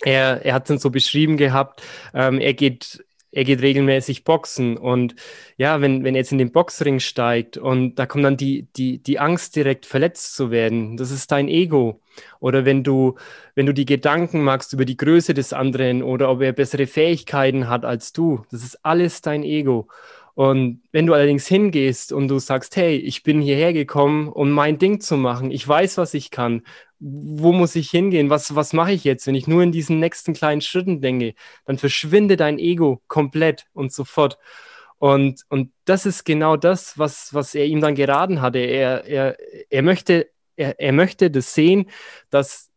Er, 0.01 0.45
er 0.45 0.53
hat 0.53 0.63
es 0.63 0.67
dann 0.69 0.79
so 0.79 0.89
beschrieben 0.89 1.37
gehabt, 1.37 1.81
ähm, 2.13 2.39
er 2.39 2.53
geht 2.53 3.03
er 3.31 3.43
geht 3.43 3.61
regelmäßig 3.61 4.23
boxen 4.23 4.77
und 4.77 5.15
ja, 5.57 5.81
wenn, 5.81 6.03
wenn 6.03 6.15
er 6.15 6.21
jetzt 6.21 6.31
in 6.31 6.37
den 6.37 6.51
Boxring 6.51 6.99
steigt 6.99 7.57
und 7.57 7.95
da 7.95 8.05
kommt 8.05 8.23
dann 8.23 8.37
die, 8.37 8.67
die, 8.75 9.03
die 9.03 9.19
Angst 9.19 9.55
direkt 9.55 9.85
verletzt 9.85 10.35
zu 10.35 10.51
werden, 10.51 10.97
das 10.97 11.11
ist 11.11 11.31
dein 11.31 11.47
Ego. 11.47 12.01
Oder 12.39 12.65
wenn 12.65 12.83
du, 12.83 13.15
wenn 13.55 13.65
du 13.65 13.73
die 13.73 13.85
Gedanken 13.85 14.43
magst 14.43 14.73
über 14.73 14.83
die 14.83 14.97
Größe 14.97 15.33
des 15.33 15.53
anderen 15.53 16.03
oder 16.03 16.29
ob 16.29 16.41
er 16.41 16.53
bessere 16.53 16.87
Fähigkeiten 16.87 17.69
hat 17.69 17.85
als 17.85 18.13
du, 18.13 18.43
das 18.51 18.63
ist 18.63 18.83
alles 18.83 19.21
dein 19.21 19.43
Ego. 19.43 19.87
Und 20.39 20.81
wenn 20.93 21.05
du 21.05 21.13
allerdings 21.13 21.47
hingehst 21.47 22.13
und 22.13 22.29
du 22.29 22.39
sagst, 22.39 22.77
hey, 22.77 22.95
ich 22.95 23.23
bin 23.23 23.41
hierher 23.41 23.73
gekommen, 23.73 24.29
um 24.29 24.51
mein 24.51 24.77
Ding 24.77 25.01
zu 25.01 25.17
machen, 25.17 25.51
ich 25.51 25.67
weiß, 25.67 25.97
was 25.97 26.13
ich 26.13 26.31
kann, 26.31 26.61
wo 26.97 27.51
muss 27.51 27.75
ich 27.75 27.89
hingehen, 27.89 28.29
was, 28.29 28.55
was 28.55 28.71
mache 28.71 28.93
ich 28.93 29.03
jetzt, 29.03 29.27
wenn 29.27 29.35
ich 29.35 29.47
nur 29.47 29.63
in 29.63 29.73
diesen 29.73 29.99
nächsten 29.99 30.33
kleinen 30.33 30.61
Schritten 30.61 31.01
denke, 31.01 31.33
dann 31.65 31.77
verschwindet 31.77 32.39
dein 32.39 32.57
Ego 32.57 33.01
komplett 33.07 33.65
und 33.73 33.91
sofort. 33.91 34.37
Und, 34.97 35.43
und 35.49 35.73
das 35.83 36.05
ist 36.05 36.23
genau 36.23 36.55
das, 36.55 36.97
was, 36.97 37.33
was 37.33 37.53
er 37.53 37.65
ihm 37.65 37.81
dann 37.81 37.95
geraten 37.95 38.39
hatte. 38.39 38.59
Er, 38.59 39.03
er, 39.07 39.35
er, 39.69 39.81
möchte, 39.81 40.29
er, 40.55 40.79
er 40.79 40.93
möchte 40.93 41.29
das 41.31 41.53
sehen, 41.53 41.89
dass 42.29 42.68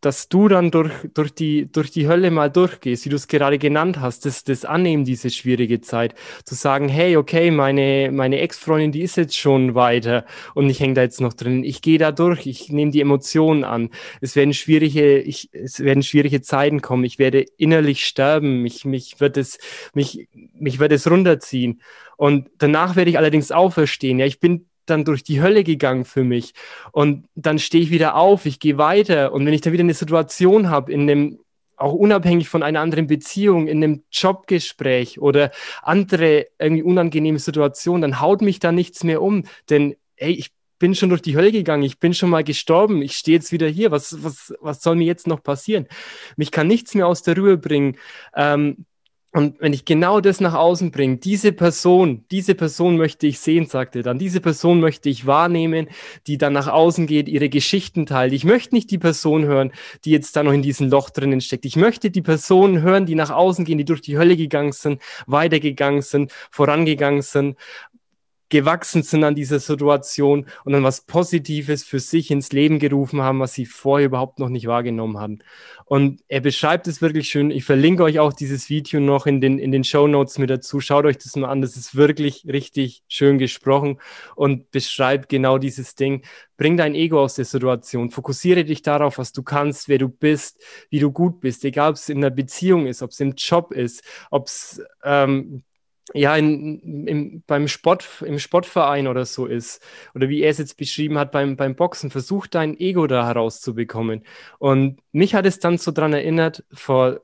dass 0.00 0.28
du 0.28 0.48
dann 0.48 0.70
durch, 0.70 0.92
durch, 1.14 1.34
die, 1.34 1.70
durch 1.70 1.90
die 1.90 2.08
Hölle 2.08 2.30
mal 2.30 2.50
durchgehst, 2.50 3.04
wie 3.04 3.10
du 3.10 3.16
es 3.16 3.28
gerade 3.28 3.58
genannt 3.58 4.00
hast, 4.00 4.24
das, 4.24 4.44
das 4.44 4.64
Annehmen, 4.64 5.04
diese 5.04 5.30
schwierige 5.30 5.80
Zeit, 5.80 6.14
zu 6.44 6.54
sagen, 6.54 6.88
hey, 6.88 7.16
okay, 7.16 7.50
meine, 7.50 8.10
meine 8.12 8.40
Ex-Freundin, 8.40 8.92
die 8.92 9.02
ist 9.02 9.16
jetzt 9.16 9.36
schon 9.36 9.74
weiter 9.74 10.24
und 10.54 10.70
ich 10.70 10.80
hänge 10.80 10.94
da 10.94 11.02
jetzt 11.02 11.20
noch 11.20 11.34
drin. 11.34 11.64
Ich 11.64 11.82
gehe 11.82 11.98
da 11.98 12.12
durch, 12.12 12.46
ich 12.46 12.70
nehme 12.70 12.90
die 12.90 13.00
Emotionen 13.00 13.64
an. 13.64 13.90
Es 14.20 14.36
werden 14.36 14.54
schwierige, 14.54 15.18
ich, 15.18 15.50
es 15.52 15.80
werden 15.80 16.02
schwierige 16.02 16.40
Zeiten 16.40 16.80
kommen. 16.80 17.04
Ich 17.04 17.18
werde 17.18 17.44
innerlich 17.58 18.06
sterben. 18.06 18.62
Mich, 18.62 18.84
mich 18.84 19.20
wird 19.20 19.36
es, 19.36 19.58
mich, 19.94 20.28
mich 20.54 20.78
wird 20.78 20.92
es 20.92 21.10
runterziehen. 21.10 21.80
Und 22.16 22.50
danach 22.58 22.96
werde 22.96 23.10
ich 23.10 23.18
allerdings 23.18 23.50
auferstehen. 23.50 24.18
Ja, 24.18 24.26
ich 24.26 24.40
bin 24.40 24.69
dann 24.86 25.04
durch 25.04 25.22
die 25.22 25.40
Hölle 25.40 25.64
gegangen 25.64 26.04
für 26.04 26.24
mich. 26.24 26.52
Und 26.92 27.26
dann 27.34 27.58
stehe 27.58 27.82
ich 27.82 27.90
wieder 27.90 28.16
auf, 28.16 28.46
ich 28.46 28.60
gehe 28.60 28.78
weiter. 28.78 29.32
Und 29.32 29.46
wenn 29.46 29.54
ich 29.54 29.60
da 29.60 29.72
wieder 29.72 29.84
eine 29.84 29.94
Situation 29.94 30.70
habe, 30.70 30.92
in 30.92 31.02
einem 31.02 31.38
auch 31.80 31.94
unabhängig 31.94 32.48
von 32.48 32.62
einer 32.62 32.80
anderen 32.80 33.06
Beziehung, 33.06 33.66
in 33.66 33.82
einem 33.82 34.02
Jobgespräch 34.12 35.18
oder 35.20 35.50
andere 35.82 36.46
irgendwie 36.58 36.82
unangenehme 36.82 37.38
Situationen, 37.38 38.02
dann 38.02 38.20
haut 38.20 38.42
mich 38.42 38.58
da 38.60 38.70
nichts 38.70 39.02
mehr 39.02 39.22
um. 39.22 39.44
Denn 39.70 39.96
hey, 40.16 40.32
ich 40.32 40.50
bin 40.78 40.94
schon 40.94 41.08
durch 41.08 41.22
die 41.22 41.36
Hölle 41.36 41.52
gegangen, 41.52 41.82
ich 41.82 41.98
bin 41.98 42.14
schon 42.14 42.30
mal 42.30 42.44
gestorben, 42.44 43.02
ich 43.02 43.12
stehe 43.12 43.36
jetzt 43.36 43.52
wieder 43.52 43.68
hier. 43.68 43.90
Was, 43.90 44.22
was, 44.22 44.52
was 44.60 44.82
soll 44.82 44.96
mir 44.96 45.06
jetzt 45.06 45.26
noch 45.26 45.42
passieren? 45.42 45.86
Mich 46.36 46.50
kann 46.50 46.66
nichts 46.66 46.94
mehr 46.94 47.06
aus 47.06 47.22
der 47.22 47.36
Ruhe 47.36 47.56
bringen. 47.56 47.96
Ähm, 48.34 48.84
und 49.32 49.60
wenn 49.60 49.72
ich 49.72 49.84
genau 49.84 50.20
das 50.20 50.40
nach 50.40 50.54
außen 50.54 50.90
bringe, 50.90 51.18
diese 51.18 51.52
Person, 51.52 52.24
diese 52.32 52.56
Person 52.56 52.96
möchte 52.96 53.28
ich 53.28 53.38
sehen, 53.38 53.66
sagte 53.66 54.00
er 54.00 54.02
dann, 54.02 54.18
diese 54.18 54.40
Person 54.40 54.80
möchte 54.80 55.08
ich 55.08 55.24
wahrnehmen, 55.24 55.88
die 56.26 56.36
dann 56.36 56.52
nach 56.52 56.66
außen 56.66 57.06
geht, 57.06 57.28
ihre 57.28 57.48
Geschichten 57.48 58.06
teilt. 58.06 58.32
Ich 58.32 58.44
möchte 58.44 58.74
nicht 58.74 58.90
die 58.90 58.98
Person 58.98 59.44
hören, 59.44 59.70
die 60.04 60.10
jetzt 60.10 60.34
da 60.34 60.42
noch 60.42 60.52
in 60.52 60.62
diesem 60.62 60.90
Loch 60.90 61.10
drinnen 61.10 61.40
steckt. 61.40 61.64
Ich 61.64 61.76
möchte 61.76 62.10
die 62.10 62.22
Personen 62.22 62.82
hören, 62.82 63.06
die 63.06 63.14
nach 63.14 63.30
außen 63.30 63.64
gehen, 63.64 63.78
die 63.78 63.84
durch 63.84 64.00
die 64.00 64.18
Hölle 64.18 64.36
gegangen 64.36 64.72
sind, 64.72 65.00
weitergegangen 65.28 66.02
sind, 66.02 66.32
vorangegangen 66.50 67.22
sind, 67.22 67.56
gewachsen 68.50 69.02
sind 69.02 69.24
an 69.24 69.34
dieser 69.34 69.60
Situation 69.60 70.46
und 70.64 70.72
dann 70.72 70.84
was 70.84 71.02
Positives 71.02 71.84
für 71.84 72.00
sich 72.00 72.30
ins 72.30 72.52
Leben 72.52 72.78
gerufen 72.78 73.22
haben, 73.22 73.40
was 73.40 73.54
sie 73.54 73.64
vorher 73.64 74.06
überhaupt 74.06 74.38
noch 74.38 74.48
nicht 74.48 74.66
wahrgenommen 74.66 75.18
haben. 75.18 75.38
Und 75.86 76.22
er 76.28 76.40
beschreibt 76.40 76.86
es 76.86 77.00
wirklich 77.00 77.28
schön. 77.28 77.50
Ich 77.50 77.64
verlinke 77.64 78.02
euch 78.02 78.18
auch 78.18 78.32
dieses 78.32 78.68
Video 78.68 79.00
noch 79.00 79.26
in 79.26 79.40
den, 79.40 79.58
in 79.58 79.72
den 79.72 79.84
Show 79.84 80.06
Notes 80.06 80.38
mit 80.38 80.50
dazu. 80.50 80.80
Schaut 80.80 81.04
euch 81.04 81.18
das 81.18 81.34
mal 81.36 81.48
an. 81.48 81.62
Das 81.62 81.76
ist 81.76 81.94
wirklich 81.96 82.44
richtig 82.46 83.02
schön 83.08 83.38
gesprochen 83.38 83.98
und 84.36 84.70
beschreibt 84.70 85.28
genau 85.28 85.58
dieses 85.58 85.94
Ding. 85.94 86.22
Bring 86.56 86.76
dein 86.76 86.94
Ego 86.94 87.22
aus 87.22 87.36
der 87.36 87.44
Situation. 87.44 88.10
Fokussiere 88.10 88.64
dich 88.64 88.82
darauf, 88.82 89.18
was 89.18 89.32
du 89.32 89.42
kannst, 89.42 89.88
wer 89.88 89.98
du 89.98 90.08
bist, 90.08 90.62
wie 90.90 90.98
du 90.98 91.10
gut 91.10 91.40
bist. 91.40 91.64
Egal, 91.64 91.90
ob 91.90 91.96
es 91.96 92.08
in 92.08 92.18
einer 92.18 92.30
Beziehung 92.30 92.86
ist, 92.86 93.02
ob 93.02 93.10
es 93.10 93.20
im 93.20 93.34
Job 93.36 93.72
ist, 93.72 94.04
ob 94.30 94.46
es 94.46 94.82
ähm, 95.02 95.62
ja, 96.14 96.36
in, 96.36 97.06
in, 97.06 97.42
beim 97.46 97.68
Sport, 97.68 98.22
im 98.26 98.38
Sportverein 98.38 99.06
oder 99.06 99.24
so 99.24 99.46
ist, 99.46 99.82
oder 100.14 100.28
wie 100.28 100.42
er 100.42 100.50
es 100.50 100.58
jetzt 100.58 100.76
beschrieben 100.76 101.18
hat 101.18 101.32
beim, 101.32 101.56
beim 101.56 101.76
Boxen, 101.76 102.10
versuch 102.10 102.46
dein 102.46 102.78
Ego 102.78 103.06
da 103.06 103.26
herauszubekommen. 103.26 104.24
Und 104.58 105.00
mich 105.12 105.34
hat 105.34 105.46
es 105.46 105.60
dann 105.60 105.78
so 105.78 105.92
dran 105.92 106.12
erinnert, 106.12 106.64
vor 106.72 107.20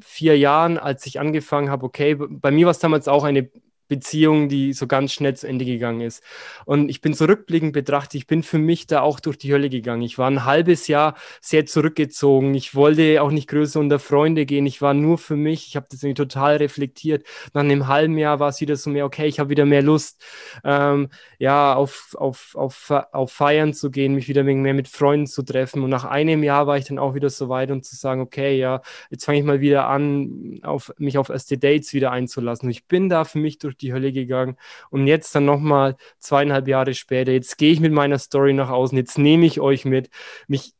vier 0.00 0.38
Jahren, 0.38 0.78
als 0.78 1.06
ich 1.06 1.18
angefangen 1.18 1.70
habe, 1.70 1.84
okay, 1.84 2.14
bei 2.16 2.50
mir 2.50 2.66
war 2.66 2.70
es 2.70 2.78
damals 2.78 3.08
auch 3.08 3.24
eine 3.24 3.50
Beziehung, 3.88 4.48
die 4.48 4.72
so 4.72 4.86
ganz 4.86 5.12
schnell 5.12 5.34
zu 5.36 5.46
Ende 5.48 5.64
gegangen 5.64 6.00
ist. 6.00 6.22
Und 6.64 6.88
ich 6.88 7.00
bin 7.00 7.14
zurückblickend 7.14 7.72
betrachtet, 7.72 8.14
ich 8.14 8.26
bin 8.26 8.42
für 8.42 8.58
mich 8.58 8.86
da 8.86 9.00
auch 9.00 9.20
durch 9.20 9.38
die 9.38 9.52
Hölle 9.52 9.70
gegangen. 9.70 10.02
Ich 10.02 10.18
war 10.18 10.30
ein 10.30 10.44
halbes 10.44 10.88
Jahr 10.88 11.14
sehr 11.40 11.66
zurückgezogen. 11.66 12.54
Ich 12.54 12.74
wollte 12.74 13.22
auch 13.22 13.30
nicht 13.30 13.48
größer 13.48 13.80
unter 13.80 13.98
Freunde 13.98 14.46
gehen. 14.46 14.66
Ich 14.66 14.82
war 14.82 14.94
nur 14.94 15.18
für 15.18 15.36
mich. 15.36 15.68
Ich 15.68 15.76
habe 15.76 15.86
das 15.90 16.02
irgendwie 16.02 16.22
total 16.22 16.56
reflektiert. 16.56 17.24
Nach 17.54 17.62
einem 17.62 17.88
halben 17.88 18.18
Jahr 18.18 18.40
war 18.40 18.50
es 18.50 18.60
wieder 18.60 18.76
so 18.76 18.90
mehr, 18.90 19.06
okay, 19.06 19.26
ich 19.26 19.40
habe 19.40 19.50
wieder 19.50 19.64
mehr 19.64 19.82
Lust, 19.82 20.22
ähm, 20.64 21.08
ja, 21.38 21.74
auf, 21.74 22.14
auf, 22.18 22.54
auf, 22.54 22.90
auf 23.12 23.32
Feiern 23.32 23.72
zu 23.72 23.90
gehen, 23.90 24.14
mich 24.14 24.28
wieder 24.28 24.42
mehr 24.42 24.74
mit 24.74 24.88
Freunden 24.88 25.26
zu 25.26 25.42
treffen. 25.42 25.82
Und 25.82 25.90
nach 25.90 26.04
einem 26.04 26.42
Jahr 26.42 26.66
war 26.66 26.76
ich 26.76 26.84
dann 26.84 26.98
auch 26.98 27.14
wieder 27.14 27.30
so 27.30 27.48
weit, 27.48 27.70
um 27.70 27.82
zu 27.82 27.96
sagen, 27.96 28.20
okay, 28.20 28.58
ja, 28.58 28.82
jetzt 29.10 29.24
fange 29.24 29.38
ich 29.38 29.44
mal 29.44 29.60
wieder 29.60 29.88
an, 29.88 30.60
auf, 30.62 30.92
mich 30.98 31.16
auf 31.16 31.28
erste 31.30 31.56
Dates 31.58 31.94
wieder 31.94 32.10
einzulassen. 32.10 32.66
Und 32.66 32.72
ich 32.72 32.86
bin 32.86 33.08
da 33.08 33.24
für 33.24 33.38
mich 33.38 33.58
durch 33.58 33.76
die 33.78 33.92
Hölle 33.92 34.12
gegangen. 34.12 34.56
Und 34.90 35.06
jetzt 35.06 35.34
dann 35.34 35.44
nochmal 35.44 35.96
zweieinhalb 36.18 36.68
Jahre 36.68 36.94
später, 36.94 37.32
jetzt 37.32 37.58
gehe 37.58 37.72
ich 37.72 37.80
mit 37.80 37.92
meiner 37.92 38.18
Story 38.18 38.52
nach 38.52 38.70
außen, 38.70 38.96
jetzt 38.98 39.18
nehme 39.18 39.46
ich 39.46 39.60
euch 39.60 39.84
mit. 39.84 40.10
Mich, 40.46 40.72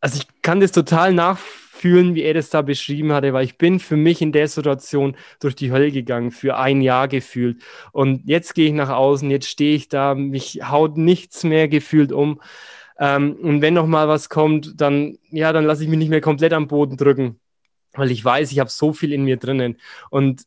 also 0.00 0.18
ich 0.18 0.26
kann 0.42 0.60
das 0.60 0.72
total 0.72 1.12
nachfühlen, 1.12 2.14
wie 2.14 2.22
er 2.22 2.34
das 2.34 2.50
da 2.50 2.62
beschrieben 2.62 3.12
hatte, 3.12 3.32
weil 3.32 3.44
ich 3.44 3.58
bin 3.58 3.80
für 3.80 3.96
mich 3.96 4.22
in 4.22 4.32
der 4.32 4.48
Situation 4.48 5.16
durch 5.40 5.56
die 5.56 5.72
Hölle 5.72 5.90
gegangen, 5.90 6.30
für 6.30 6.56
ein 6.56 6.80
Jahr 6.80 7.08
gefühlt. 7.08 7.62
Und 7.92 8.22
jetzt 8.26 8.54
gehe 8.54 8.66
ich 8.66 8.72
nach 8.72 8.90
außen, 8.90 9.30
jetzt 9.30 9.48
stehe 9.48 9.76
ich 9.76 9.88
da, 9.88 10.14
mich 10.14 10.60
haut 10.68 10.96
nichts 10.96 11.44
mehr 11.44 11.68
gefühlt 11.68 12.12
um. 12.12 12.40
Ähm, 12.98 13.36
und 13.42 13.60
wenn 13.62 13.74
noch 13.74 13.86
mal 13.86 14.08
was 14.08 14.28
kommt, 14.28 14.80
dann 14.80 15.18
ja, 15.30 15.52
dann 15.52 15.64
lasse 15.64 15.82
ich 15.82 15.88
mich 15.88 15.98
nicht 15.98 16.10
mehr 16.10 16.20
komplett 16.20 16.52
am 16.52 16.68
Boden 16.68 16.96
drücken, 16.96 17.40
weil 17.94 18.10
ich 18.10 18.24
weiß, 18.24 18.52
ich 18.52 18.60
habe 18.60 18.70
so 18.70 18.92
viel 18.92 19.12
in 19.12 19.24
mir 19.24 19.36
drinnen. 19.36 19.78
Und 20.10 20.42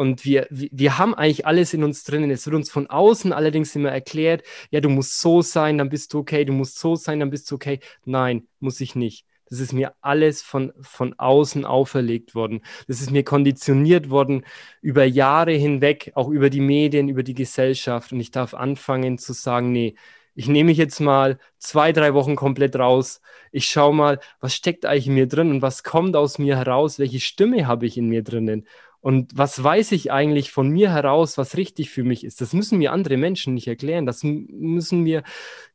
und 0.00 0.24
wir, 0.24 0.46
wir 0.48 0.96
haben 0.96 1.14
eigentlich 1.14 1.46
alles 1.46 1.74
in 1.74 1.84
uns 1.84 2.04
drinnen. 2.04 2.30
Es 2.30 2.46
wird 2.46 2.56
uns 2.56 2.70
von 2.70 2.86
außen 2.86 3.34
allerdings 3.34 3.76
immer 3.76 3.90
erklärt, 3.90 4.42
ja, 4.70 4.80
du 4.80 4.88
musst 4.88 5.20
so 5.20 5.42
sein, 5.42 5.76
dann 5.76 5.90
bist 5.90 6.14
du 6.14 6.20
okay, 6.20 6.46
du 6.46 6.54
musst 6.54 6.78
so 6.78 6.96
sein, 6.96 7.20
dann 7.20 7.28
bist 7.28 7.50
du 7.50 7.56
okay. 7.56 7.80
Nein, 8.06 8.48
muss 8.60 8.80
ich 8.80 8.94
nicht. 8.94 9.26
Das 9.50 9.60
ist 9.60 9.74
mir 9.74 9.92
alles 10.00 10.40
von, 10.40 10.72
von 10.80 11.18
außen 11.18 11.66
auferlegt 11.66 12.34
worden. 12.34 12.62
Das 12.88 13.02
ist 13.02 13.10
mir 13.10 13.24
konditioniert 13.24 14.08
worden 14.08 14.46
über 14.80 15.04
Jahre 15.04 15.52
hinweg, 15.52 16.12
auch 16.14 16.30
über 16.30 16.48
die 16.48 16.60
Medien, 16.60 17.10
über 17.10 17.22
die 17.22 17.34
Gesellschaft. 17.34 18.10
Und 18.10 18.20
ich 18.20 18.30
darf 18.30 18.54
anfangen 18.54 19.18
zu 19.18 19.34
sagen, 19.34 19.70
nee, 19.70 19.96
ich 20.34 20.48
nehme 20.48 20.68
mich 20.68 20.78
jetzt 20.78 21.00
mal 21.00 21.38
zwei, 21.58 21.92
drei 21.92 22.14
Wochen 22.14 22.36
komplett 22.36 22.74
raus. 22.76 23.20
Ich 23.52 23.66
schaue 23.66 23.94
mal, 23.94 24.20
was 24.40 24.54
steckt 24.54 24.86
eigentlich 24.86 25.08
in 25.08 25.14
mir 25.14 25.28
drin 25.28 25.50
und 25.50 25.60
was 25.60 25.82
kommt 25.82 26.16
aus 26.16 26.38
mir 26.38 26.56
heraus, 26.56 26.98
welche 26.98 27.20
Stimme 27.20 27.66
habe 27.66 27.84
ich 27.84 27.98
in 27.98 28.08
mir 28.08 28.22
drinnen. 28.22 28.66
Und 29.00 29.32
was 29.34 29.62
weiß 29.62 29.92
ich 29.92 30.12
eigentlich 30.12 30.52
von 30.52 30.68
mir 30.68 30.92
heraus, 30.92 31.38
was 31.38 31.56
richtig 31.56 31.90
für 31.90 32.04
mich 32.04 32.22
ist? 32.24 32.40
Das 32.40 32.52
müssen 32.52 32.78
mir 32.78 32.92
andere 32.92 33.16
Menschen 33.16 33.54
nicht 33.54 33.66
erklären. 33.66 34.04
Das 34.04 34.22
müssen 34.22 35.02
mir 35.02 35.22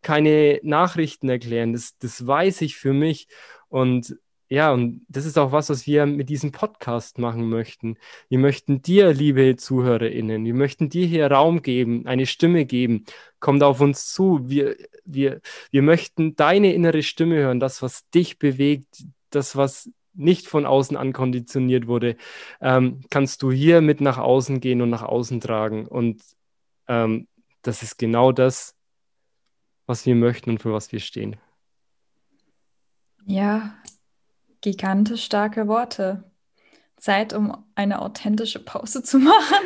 keine 0.01 0.59
Nachrichten 0.63 1.27
erklären. 1.29 1.73
Das, 1.73 1.97
das 1.97 2.25
weiß 2.25 2.61
ich 2.61 2.75
für 2.75 2.93
mich. 2.93 3.27
Und 3.67 4.17
ja, 4.47 4.71
und 4.71 5.03
das 5.09 5.25
ist 5.25 5.39
auch 5.39 5.51
was, 5.51 5.69
was 5.69 5.87
wir 5.87 6.05
mit 6.05 6.29
diesem 6.29 6.51
Podcast 6.51 7.17
machen 7.17 7.49
möchten. 7.49 7.97
Wir 8.29 8.37
möchten 8.37 8.83
dir, 8.83 9.11
liebe 9.11 9.55
ZuhörerInnen, 9.55 10.45
wir 10.45 10.53
möchten 10.53 10.87
dir 10.89 11.07
hier 11.07 11.31
Raum 11.31 11.63
geben, 11.63 12.05
eine 12.05 12.27
Stimme 12.27 12.65
geben. 12.65 13.05
Kommt 13.39 13.63
auf 13.63 13.81
uns 13.81 14.13
zu. 14.13 14.41
Wir, 14.43 14.75
wir, 15.03 15.41
wir 15.71 15.81
möchten 15.81 16.35
deine 16.35 16.73
innere 16.73 17.01
Stimme 17.01 17.37
hören, 17.37 17.59
das, 17.59 17.81
was 17.81 18.07
dich 18.11 18.37
bewegt, 18.37 19.05
das, 19.31 19.55
was 19.55 19.89
nicht 20.15 20.47
von 20.47 20.65
außen 20.65 20.97
ankonditioniert 20.97 21.87
wurde, 21.87 22.15
ähm, 22.61 23.01
kannst 23.09 23.41
du 23.41 23.51
hier 23.51 23.81
mit 23.81 24.01
nach 24.01 24.17
außen 24.17 24.59
gehen 24.59 24.81
und 24.81 24.89
nach 24.89 25.03
außen 25.03 25.41
tragen. 25.41 25.87
Und 25.87 26.21
ähm, 26.87 27.27
das 27.61 27.83
ist 27.83 27.97
genau 27.97 28.31
das, 28.31 28.75
was 29.85 30.05
wir 30.05 30.15
möchten 30.15 30.51
und 30.51 30.59
für 30.59 30.73
was 30.73 30.91
wir 30.91 30.99
stehen. 30.99 31.37
Ja, 33.25 33.75
gigantisch 34.61 35.23
starke 35.23 35.67
Worte. 35.67 36.23
Zeit, 36.97 37.33
um 37.33 37.65
eine 37.75 38.01
authentische 38.01 38.59
Pause 38.59 39.03
zu 39.03 39.19
machen. 39.19 39.57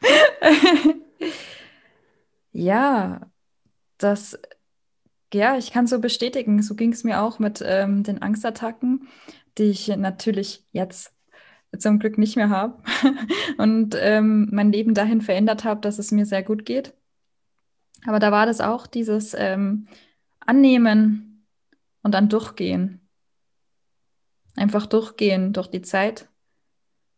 ja, 2.52 3.20
das, 3.98 4.38
ja, 5.34 5.56
ich 5.58 5.72
kann 5.72 5.86
so 5.86 6.00
bestätigen. 6.00 6.62
So 6.62 6.74
ging 6.74 6.92
es 6.92 7.04
mir 7.04 7.20
auch 7.22 7.38
mit 7.38 7.62
ähm, 7.64 8.04
den 8.04 8.22
Angstattacken, 8.22 9.08
die 9.58 9.64
ich 9.64 9.88
natürlich 9.88 10.64
jetzt 10.72 11.12
zum 11.78 11.98
Glück 11.98 12.18
nicht 12.18 12.36
mehr 12.36 12.50
habe 12.50 12.82
und 13.58 13.96
ähm, 13.98 14.48
mein 14.52 14.72
Leben 14.72 14.94
dahin 14.94 15.20
verändert 15.20 15.64
habe, 15.64 15.80
dass 15.80 15.98
es 15.98 16.10
mir 16.10 16.26
sehr 16.26 16.42
gut 16.42 16.64
geht. 16.64 16.94
Aber 18.06 18.18
da 18.18 18.30
war 18.30 18.46
das 18.46 18.60
auch 18.60 18.86
dieses 18.86 19.34
ähm, 19.34 19.88
Annehmen 20.40 21.46
und 22.02 22.12
dann 22.12 22.28
durchgehen. 22.28 23.00
Einfach 24.54 24.86
durchgehen 24.86 25.52
durch 25.52 25.66
die 25.66 25.82
Zeit. 25.82 26.28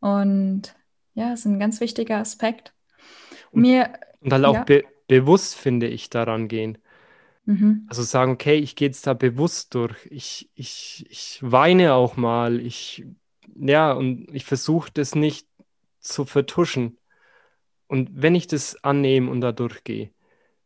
Und 0.00 0.74
ja, 1.14 1.32
ist 1.32 1.44
ein 1.44 1.60
ganz 1.60 1.80
wichtiger 1.80 2.16
Aspekt. 2.16 2.72
Und, 3.50 3.62
Mir, 3.62 3.92
und 4.20 4.32
halt 4.32 4.44
auch 4.44 4.54
ja. 4.54 4.64
be 4.64 4.84
bewusst, 5.08 5.54
finde 5.54 5.86
ich, 5.86 6.10
daran 6.10 6.48
gehen. 6.48 6.78
Mhm. 7.48 7.86
Also 7.88 8.02
sagen, 8.02 8.32
okay, 8.32 8.56
ich 8.56 8.76
gehe 8.76 8.88
jetzt 8.88 9.06
da 9.06 9.14
bewusst 9.14 9.74
durch. 9.74 9.96
Ich, 10.10 10.50
ich, 10.54 11.06
ich 11.08 11.38
weine 11.40 11.94
auch 11.94 12.18
mal. 12.18 12.60
Ich, 12.60 13.06
ja, 13.56 13.90
und 13.92 14.28
ich 14.34 14.44
versuche 14.44 14.90
das 14.92 15.14
nicht 15.14 15.48
zu 15.98 16.26
vertuschen. 16.26 16.98
Und 17.86 18.10
wenn 18.12 18.34
ich 18.34 18.48
das 18.48 18.84
annehme 18.84 19.30
und 19.30 19.40
da 19.40 19.52
durchgehe, 19.52 20.10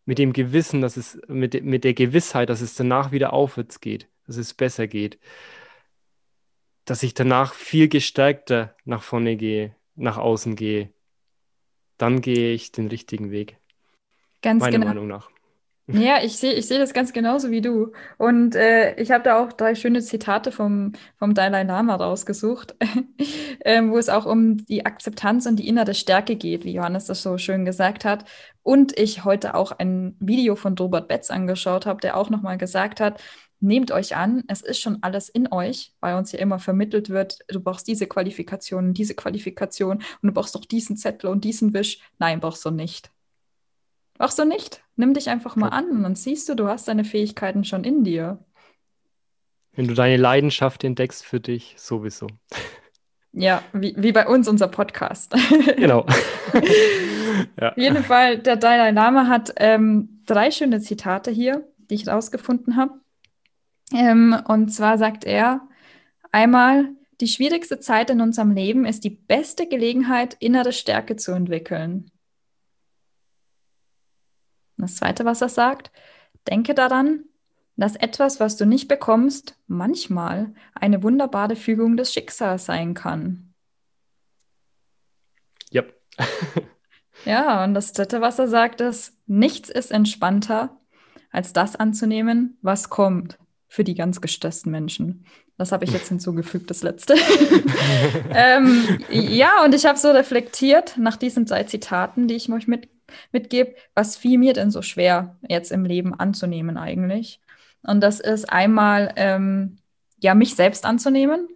mit 0.06 0.18
dem 0.18 0.32
Gewissen, 0.32 0.80
dass 0.80 0.96
es, 0.96 1.20
mit, 1.28 1.62
mit 1.62 1.84
der 1.84 1.94
Gewissheit, 1.94 2.48
dass 2.48 2.60
es 2.60 2.74
danach 2.74 3.12
wieder 3.12 3.32
aufwärts 3.32 3.80
geht, 3.80 4.08
dass 4.26 4.36
es 4.36 4.52
besser 4.52 4.88
geht, 4.88 5.20
dass 6.84 7.04
ich 7.04 7.14
danach 7.14 7.54
viel 7.54 7.86
gestärkter 7.86 8.74
nach 8.84 9.04
vorne 9.04 9.36
gehe, 9.36 9.76
nach 9.94 10.18
außen 10.18 10.56
gehe, 10.56 10.92
dann 11.96 12.22
gehe 12.22 12.52
ich 12.52 12.72
den 12.72 12.88
richtigen 12.88 13.30
Weg. 13.30 13.56
Ganz 14.42 14.62
Meiner 14.62 14.72
genau. 14.72 14.86
Meinung 14.86 15.06
nach. 15.06 15.31
Ja, 15.88 16.22
ich 16.22 16.38
sehe 16.38 16.52
ich 16.52 16.68
seh 16.68 16.78
das 16.78 16.94
ganz 16.94 17.12
genauso 17.12 17.50
wie 17.50 17.60
du. 17.60 17.92
Und 18.16 18.54
äh, 18.54 18.94
ich 19.00 19.10
habe 19.10 19.24
da 19.24 19.42
auch 19.42 19.52
drei 19.52 19.74
schöne 19.74 20.00
Zitate 20.00 20.52
vom, 20.52 20.92
vom 21.16 21.34
Dalai 21.34 21.64
Lama 21.64 21.96
rausgesucht, 21.96 22.76
äh, 23.60 23.82
wo 23.82 23.98
es 23.98 24.08
auch 24.08 24.24
um 24.24 24.64
die 24.64 24.86
Akzeptanz 24.86 25.46
und 25.46 25.56
die 25.56 25.66
innere 25.66 25.94
Stärke 25.94 26.36
geht, 26.36 26.64
wie 26.64 26.74
Johannes 26.74 27.06
das 27.06 27.22
so 27.22 27.36
schön 27.36 27.64
gesagt 27.64 28.04
hat. 28.04 28.24
Und 28.62 28.96
ich 28.96 29.24
heute 29.24 29.54
auch 29.54 29.72
ein 29.72 30.16
Video 30.20 30.54
von 30.54 30.78
Robert 30.78 31.08
Betz 31.08 31.30
angeschaut 31.30 31.84
habe, 31.84 32.00
der 32.00 32.16
auch 32.16 32.30
nochmal 32.30 32.58
gesagt 32.58 33.00
hat, 33.00 33.20
nehmt 33.62 33.90
euch 33.92 34.16
an, 34.16 34.44
es 34.48 34.60
ist 34.62 34.80
schon 34.80 34.98
alles 35.02 35.28
in 35.28 35.50
euch, 35.52 35.94
weil 36.00 36.16
uns 36.16 36.32
ja 36.32 36.38
immer 36.38 36.58
vermittelt 36.58 37.10
wird, 37.10 37.38
du 37.48 37.60
brauchst 37.60 37.86
diese 37.88 38.06
Qualifikation, 38.06 38.92
diese 38.92 39.14
Qualifikation 39.14 39.98
und 39.98 40.04
du 40.22 40.32
brauchst 40.32 40.54
doch 40.54 40.64
diesen 40.64 40.96
Zettel 40.96 41.28
und 41.30 41.44
diesen 41.44 41.74
Wisch. 41.74 42.00
Nein, 42.18 42.40
brauchst 42.40 42.64
du 42.64 42.70
nicht. 42.70 43.10
Brauchst 44.14 44.38
du 44.38 44.44
nicht. 44.44 44.82
Nimm 44.96 45.14
dich 45.14 45.30
einfach 45.30 45.56
mal 45.56 45.68
an 45.68 45.90
und 45.90 46.02
dann 46.02 46.14
siehst 46.14 46.48
du, 46.48 46.54
du 46.54 46.68
hast 46.68 46.88
deine 46.88 47.04
Fähigkeiten 47.04 47.64
schon 47.64 47.84
in 47.84 48.04
dir. 48.04 48.44
Wenn 49.72 49.88
du 49.88 49.94
deine 49.94 50.18
Leidenschaft 50.18 50.84
entdeckst 50.84 51.24
für 51.24 51.40
dich, 51.40 51.74
sowieso. 51.78 52.26
Ja, 53.32 53.62
wie, 53.72 53.94
wie 53.96 54.12
bei 54.12 54.26
uns 54.26 54.48
unser 54.48 54.68
Podcast. 54.68 55.34
Genau. 55.76 56.06
ja. 57.60 57.70
Auf 57.70 57.76
jeden 57.78 58.04
Fall, 58.04 58.38
der 58.38 58.56
Dalai 58.56 58.90
Lama 58.90 59.26
hat 59.26 59.54
ähm, 59.56 60.22
drei 60.26 60.50
schöne 60.50 60.80
Zitate 60.80 61.30
hier, 61.30 61.66
die 61.90 61.94
ich 61.94 62.06
rausgefunden 62.06 62.76
habe. 62.76 63.00
Ähm, 63.94 64.36
und 64.46 64.68
zwar 64.68 64.98
sagt 64.98 65.24
er 65.24 65.66
einmal, 66.30 66.90
die 67.20 67.28
schwierigste 67.28 67.80
Zeit 67.80 68.10
in 68.10 68.20
unserem 68.20 68.52
Leben 68.52 68.84
ist 68.84 69.04
die 69.04 69.10
beste 69.10 69.66
Gelegenheit, 69.66 70.36
innere 70.40 70.72
Stärke 70.72 71.16
zu 71.16 71.32
entwickeln. 71.32 72.10
Und 74.76 74.82
das 74.82 74.96
Zweite, 74.96 75.24
was 75.24 75.40
er 75.40 75.48
sagt, 75.48 75.90
denke 76.48 76.74
daran, 76.74 77.24
dass 77.76 77.96
etwas, 77.96 78.40
was 78.40 78.56
du 78.56 78.66
nicht 78.66 78.88
bekommst, 78.88 79.56
manchmal 79.66 80.54
eine 80.74 81.02
wunderbare 81.02 81.56
Fügung 81.56 81.96
des 81.96 82.12
Schicksals 82.12 82.66
sein 82.66 82.94
kann. 82.94 83.54
Ja. 85.70 85.82
ja, 87.24 87.64
und 87.64 87.74
das 87.74 87.92
Dritte, 87.92 88.20
was 88.20 88.38
er 88.38 88.48
sagt, 88.48 88.80
ist, 88.80 89.16
nichts 89.26 89.70
ist 89.70 89.90
entspannter, 89.90 90.78
als 91.30 91.52
das 91.52 91.76
anzunehmen, 91.76 92.58
was 92.60 92.90
kommt 92.90 93.38
für 93.68 93.84
die 93.84 93.94
ganz 93.94 94.20
gestressten 94.20 94.70
Menschen. 94.70 95.24
Das 95.56 95.72
habe 95.72 95.84
ich 95.84 95.92
jetzt 95.92 96.08
hinzugefügt, 96.10 96.70
das 96.70 96.82
letzte. 96.82 97.14
ähm, 98.34 98.98
ja, 99.10 99.64
und 99.64 99.74
ich 99.74 99.86
habe 99.86 99.98
so 99.98 100.10
reflektiert 100.10 100.98
nach 100.98 101.16
diesen 101.16 101.46
drei 101.46 101.64
Zitaten, 101.64 102.28
die 102.28 102.34
ich 102.34 102.52
euch 102.52 102.68
mit, 102.68 102.88
mitgebe, 103.32 103.74
was 103.94 104.16
fiel 104.16 104.38
mir 104.38 104.52
denn 104.52 104.70
so 104.70 104.82
schwer 104.82 105.36
jetzt 105.48 105.72
im 105.72 105.84
Leben 105.84 106.14
anzunehmen 106.14 106.76
eigentlich. 106.76 107.40
Und 107.82 108.00
das 108.00 108.20
ist 108.20 108.50
einmal, 108.50 109.12
ähm, 109.16 109.78
ja, 110.20 110.34
mich 110.34 110.54
selbst 110.54 110.84
anzunehmen. 110.84 111.48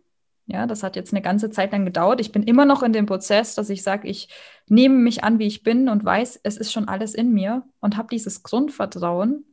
Ja, 0.48 0.66
das 0.66 0.82
hat 0.82 0.94
jetzt 0.94 1.12
eine 1.12 1.22
ganze 1.22 1.50
Zeit 1.50 1.72
lang 1.72 1.84
gedauert. 1.84 2.20
Ich 2.20 2.30
bin 2.30 2.44
immer 2.44 2.64
noch 2.64 2.82
in 2.82 2.92
dem 2.92 3.06
Prozess, 3.06 3.56
dass 3.56 3.68
ich 3.68 3.82
sage, 3.82 4.06
ich 4.06 4.28
nehme 4.68 4.94
mich 4.94 5.24
an, 5.24 5.40
wie 5.40 5.46
ich 5.46 5.64
bin 5.64 5.88
und 5.88 6.04
weiß, 6.04 6.40
es 6.44 6.56
ist 6.56 6.72
schon 6.72 6.88
alles 6.88 7.14
in 7.14 7.32
mir 7.32 7.64
und 7.80 7.96
habe 7.96 8.08
dieses 8.10 8.44
Grundvertrauen, 8.44 9.44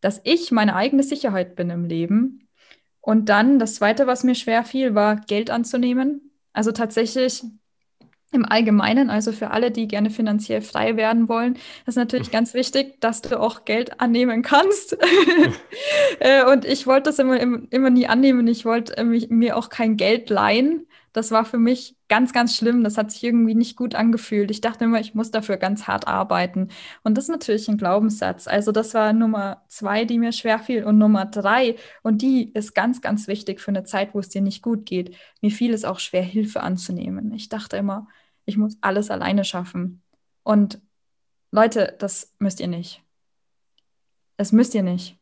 dass 0.00 0.20
ich 0.24 0.50
meine 0.50 0.76
eigene 0.76 1.02
Sicherheit 1.02 1.56
bin 1.56 1.68
im 1.68 1.84
Leben. 1.84 2.48
Und 3.00 3.28
dann 3.28 3.58
das 3.58 3.74
Zweite, 3.74 4.06
was 4.06 4.24
mir 4.24 4.34
schwer 4.34 4.64
fiel, 4.64 4.94
war 4.94 5.16
Geld 5.16 5.50
anzunehmen. 5.50 6.30
Also 6.52 6.72
tatsächlich 6.72 7.44
im 8.30 8.44
Allgemeinen, 8.44 9.10
also 9.10 9.32
für 9.32 9.50
alle, 9.50 9.70
die 9.70 9.88
gerne 9.88 10.10
finanziell 10.10 10.60
frei 10.60 10.96
werden 10.96 11.28
wollen, 11.28 11.58
ist 11.86 11.96
natürlich 11.96 12.30
ganz 12.30 12.52
wichtig, 12.54 13.00
dass 13.00 13.22
du 13.22 13.40
auch 13.40 13.64
Geld 13.64 14.00
annehmen 14.00 14.42
kannst. 14.42 14.96
Äh, 16.20 16.44
und 16.50 16.64
ich 16.64 16.86
wollte 16.88 17.10
das 17.10 17.20
immer, 17.20 17.38
immer 17.38 17.90
nie 17.90 18.08
annehmen. 18.08 18.48
Ich 18.48 18.64
wollte 18.64 19.04
mir 19.04 19.56
auch 19.56 19.68
kein 19.68 19.96
Geld 19.96 20.30
leihen, 20.30 20.88
das 21.18 21.32
war 21.32 21.44
für 21.44 21.58
mich 21.58 21.96
ganz, 22.08 22.32
ganz 22.32 22.56
schlimm. 22.56 22.84
Das 22.84 22.96
hat 22.96 23.10
sich 23.10 23.24
irgendwie 23.24 23.54
nicht 23.54 23.76
gut 23.76 23.94
angefühlt. 23.96 24.50
Ich 24.50 24.60
dachte 24.60 24.84
immer, 24.84 25.00
ich 25.00 25.14
muss 25.14 25.32
dafür 25.32 25.56
ganz 25.56 25.86
hart 25.88 26.06
arbeiten. 26.06 26.68
Und 27.02 27.16
das 27.16 27.24
ist 27.24 27.30
natürlich 27.30 27.68
ein 27.68 27.76
Glaubenssatz. 27.76 28.46
Also 28.46 28.72
das 28.72 28.94
war 28.94 29.12
Nummer 29.12 29.64
zwei, 29.68 30.04
die 30.04 30.18
mir 30.18 30.32
schwer 30.32 30.58
fiel. 30.58 30.84
Und 30.84 30.98
Nummer 30.98 31.24
drei, 31.26 31.76
und 32.04 32.22
die 32.22 32.52
ist 32.52 32.74
ganz, 32.74 33.00
ganz 33.00 33.26
wichtig 33.26 33.60
für 33.60 33.70
eine 33.72 33.84
Zeit, 33.84 34.14
wo 34.14 34.20
es 34.20 34.28
dir 34.28 34.42
nicht 34.42 34.62
gut 34.62 34.86
geht. 34.86 35.16
Mir 35.40 35.50
fiel 35.50 35.74
es 35.74 35.84
auch 35.84 35.98
schwer, 35.98 36.22
Hilfe 36.22 36.62
anzunehmen. 36.62 37.32
Ich 37.32 37.48
dachte 37.48 37.76
immer, 37.78 38.06
ich 38.48 38.56
muss 38.56 38.78
alles 38.80 39.10
alleine 39.10 39.44
schaffen. 39.44 40.02
Und 40.42 40.80
Leute, 41.52 41.94
das 41.98 42.34
müsst 42.38 42.60
ihr 42.60 42.66
nicht. 42.66 43.02
Das 44.38 44.52
müsst 44.52 44.74
ihr 44.74 44.82
nicht. 44.82 45.18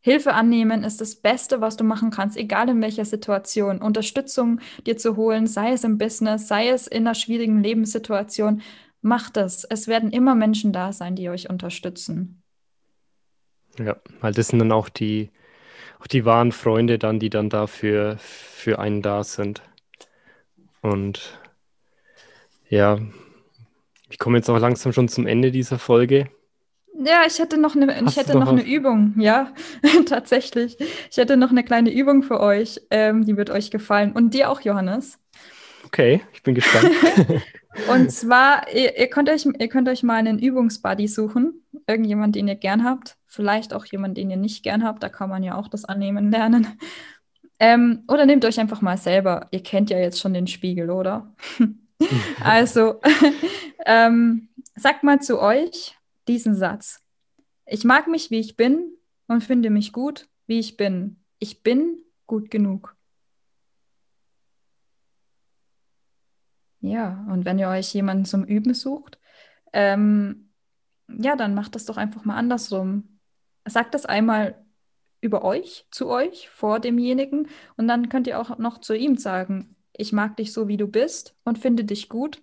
Hilfe 0.00 0.32
annehmen 0.32 0.84
ist 0.84 1.00
das 1.00 1.16
Beste, 1.16 1.60
was 1.60 1.76
du 1.76 1.82
machen 1.82 2.10
kannst, 2.10 2.36
egal 2.36 2.68
in 2.68 2.80
welcher 2.80 3.04
Situation. 3.04 3.82
Unterstützung 3.82 4.60
dir 4.86 4.96
zu 4.96 5.16
holen, 5.16 5.48
sei 5.48 5.72
es 5.72 5.82
im 5.82 5.98
Business, 5.98 6.46
sei 6.46 6.68
es 6.68 6.86
in 6.86 6.98
einer 6.98 7.16
schwierigen 7.16 7.62
Lebenssituation. 7.62 8.62
Macht 9.02 9.36
es. 9.36 9.64
Es 9.64 9.88
werden 9.88 10.12
immer 10.12 10.36
Menschen 10.36 10.72
da 10.72 10.92
sein, 10.92 11.16
die 11.16 11.28
euch 11.28 11.50
unterstützen. 11.50 12.42
Ja, 13.76 13.96
weil 14.20 14.32
das 14.32 14.48
sind 14.48 14.60
dann 14.60 14.72
auch 14.72 14.88
die, 14.88 15.30
auch 15.98 16.06
die 16.06 16.24
wahren 16.24 16.52
Freunde 16.52 16.98
dann, 16.98 17.18
die 17.18 17.30
dann 17.30 17.50
dafür 17.50 18.18
für 18.18 18.78
einen 18.78 19.02
da 19.02 19.24
sind. 19.24 19.62
Und 20.80 21.40
ja, 22.68 22.98
ich 24.10 24.18
komme 24.18 24.38
jetzt 24.38 24.48
auch 24.48 24.58
langsam 24.58 24.92
schon 24.92 25.08
zum 25.08 25.26
Ende 25.26 25.50
dieser 25.50 25.78
Folge. 25.78 26.28
Ja, 27.04 27.22
ich 27.26 27.38
hätte 27.38 27.58
noch 27.58 27.76
eine, 27.76 28.02
ich 28.06 28.16
hätte 28.16 28.36
noch 28.36 28.48
eine 28.48 28.66
Übung, 28.66 29.14
ja, 29.18 29.52
tatsächlich. 30.06 30.76
Ich 31.10 31.16
hätte 31.16 31.36
noch 31.36 31.50
eine 31.50 31.62
kleine 31.62 31.92
Übung 31.92 32.22
für 32.22 32.40
euch, 32.40 32.80
ähm, 32.90 33.24
die 33.24 33.36
wird 33.36 33.50
euch 33.50 33.70
gefallen. 33.70 34.12
Und 34.12 34.34
dir 34.34 34.50
auch, 34.50 34.60
Johannes. 34.62 35.18
Okay, 35.86 36.20
ich 36.32 36.42
bin 36.42 36.54
gespannt. 36.54 36.90
Und 37.92 38.10
zwar, 38.10 38.72
ihr, 38.74 38.98
ihr, 38.98 39.08
könnt 39.08 39.30
euch, 39.30 39.46
ihr 39.46 39.68
könnt 39.68 39.88
euch 39.88 40.02
mal 40.02 40.16
einen 40.16 40.38
Übungsbuddy 40.38 41.06
suchen. 41.06 41.62
Irgendjemand, 41.86 42.34
den 42.34 42.48
ihr 42.48 42.56
gern 42.56 42.84
habt. 42.84 43.16
Vielleicht 43.26 43.72
auch 43.72 43.84
jemand, 43.84 44.16
den 44.16 44.30
ihr 44.30 44.36
nicht 44.36 44.62
gern 44.62 44.84
habt. 44.84 45.02
Da 45.02 45.08
kann 45.08 45.30
man 45.30 45.42
ja 45.42 45.56
auch 45.56 45.68
das 45.68 45.84
Annehmen 45.84 46.30
lernen. 46.30 46.66
Ähm, 47.60 48.04
oder 48.08 48.26
nehmt 48.26 48.44
euch 48.44 48.58
einfach 48.58 48.80
mal 48.80 48.96
selber. 48.96 49.48
Ihr 49.50 49.62
kennt 49.62 49.90
ja 49.90 49.98
jetzt 49.98 50.20
schon 50.20 50.34
den 50.34 50.46
Spiegel, 50.46 50.90
oder? 50.90 51.34
also, 52.42 53.00
ähm, 53.86 54.48
sagt 54.76 55.02
mal 55.02 55.20
zu 55.20 55.40
euch 55.40 55.96
diesen 56.26 56.54
Satz. 56.54 57.02
Ich 57.66 57.84
mag 57.84 58.08
mich, 58.08 58.30
wie 58.30 58.40
ich 58.40 58.56
bin 58.56 58.92
und 59.26 59.44
finde 59.44 59.70
mich 59.70 59.92
gut, 59.92 60.28
wie 60.46 60.58
ich 60.58 60.76
bin. 60.76 61.22
Ich 61.38 61.62
bin 61.62 61.98
gut 62.26 62.50
genug. 62.50 62.96
Ja, 66.80 67.26
und 67.30 67.44
wenn 67.44 67.58
ihr 67.58 67.68
euch 67.68 67.92
jemanden 67.92 68.24
zum 68.24 68.44
Üben 68.44 68.72
sucht, 68.72 69.18
ähm, 69.72 70.52
ja, 71.08 71.36
dann 71.36 71.54
macht 71.54 71.74
das 71.74 71.84
doch 71.84 71.96
einfach 71.96 72.24
mal 72.24 72.36
andersrum. 72.36 73.18
Sagt 73.66 73.94
das 73.94 74.06
einmal 74.06 74.64
über 75.20 75.44
euch, 75.44 75.86
zu 75.90 76.08
euch, 76.08 76.48
vor 76.48 76.78
demjenigen, 76.78 77.48
und 77.76 77.88
dann 77.88 78.08
könnt 78.08 78.26
ihr 78.26 78.40
auch 78.40 78.58
noch 78.58 78.78
zu 78.78 78.94
ihm 78.94 79.16
sagen, 79.16 79.76
ich 79.98 80.12
mag 80.12 80.36
dich 80.36 80.52
so, 80.52 80.68
wie 80.68 80.76
du 80.76 80.86
bist 80.86 81.34
und 81.44 81.58
finde 81.58 81.84
dich 81.84 82.08
gut. 82.08 82.40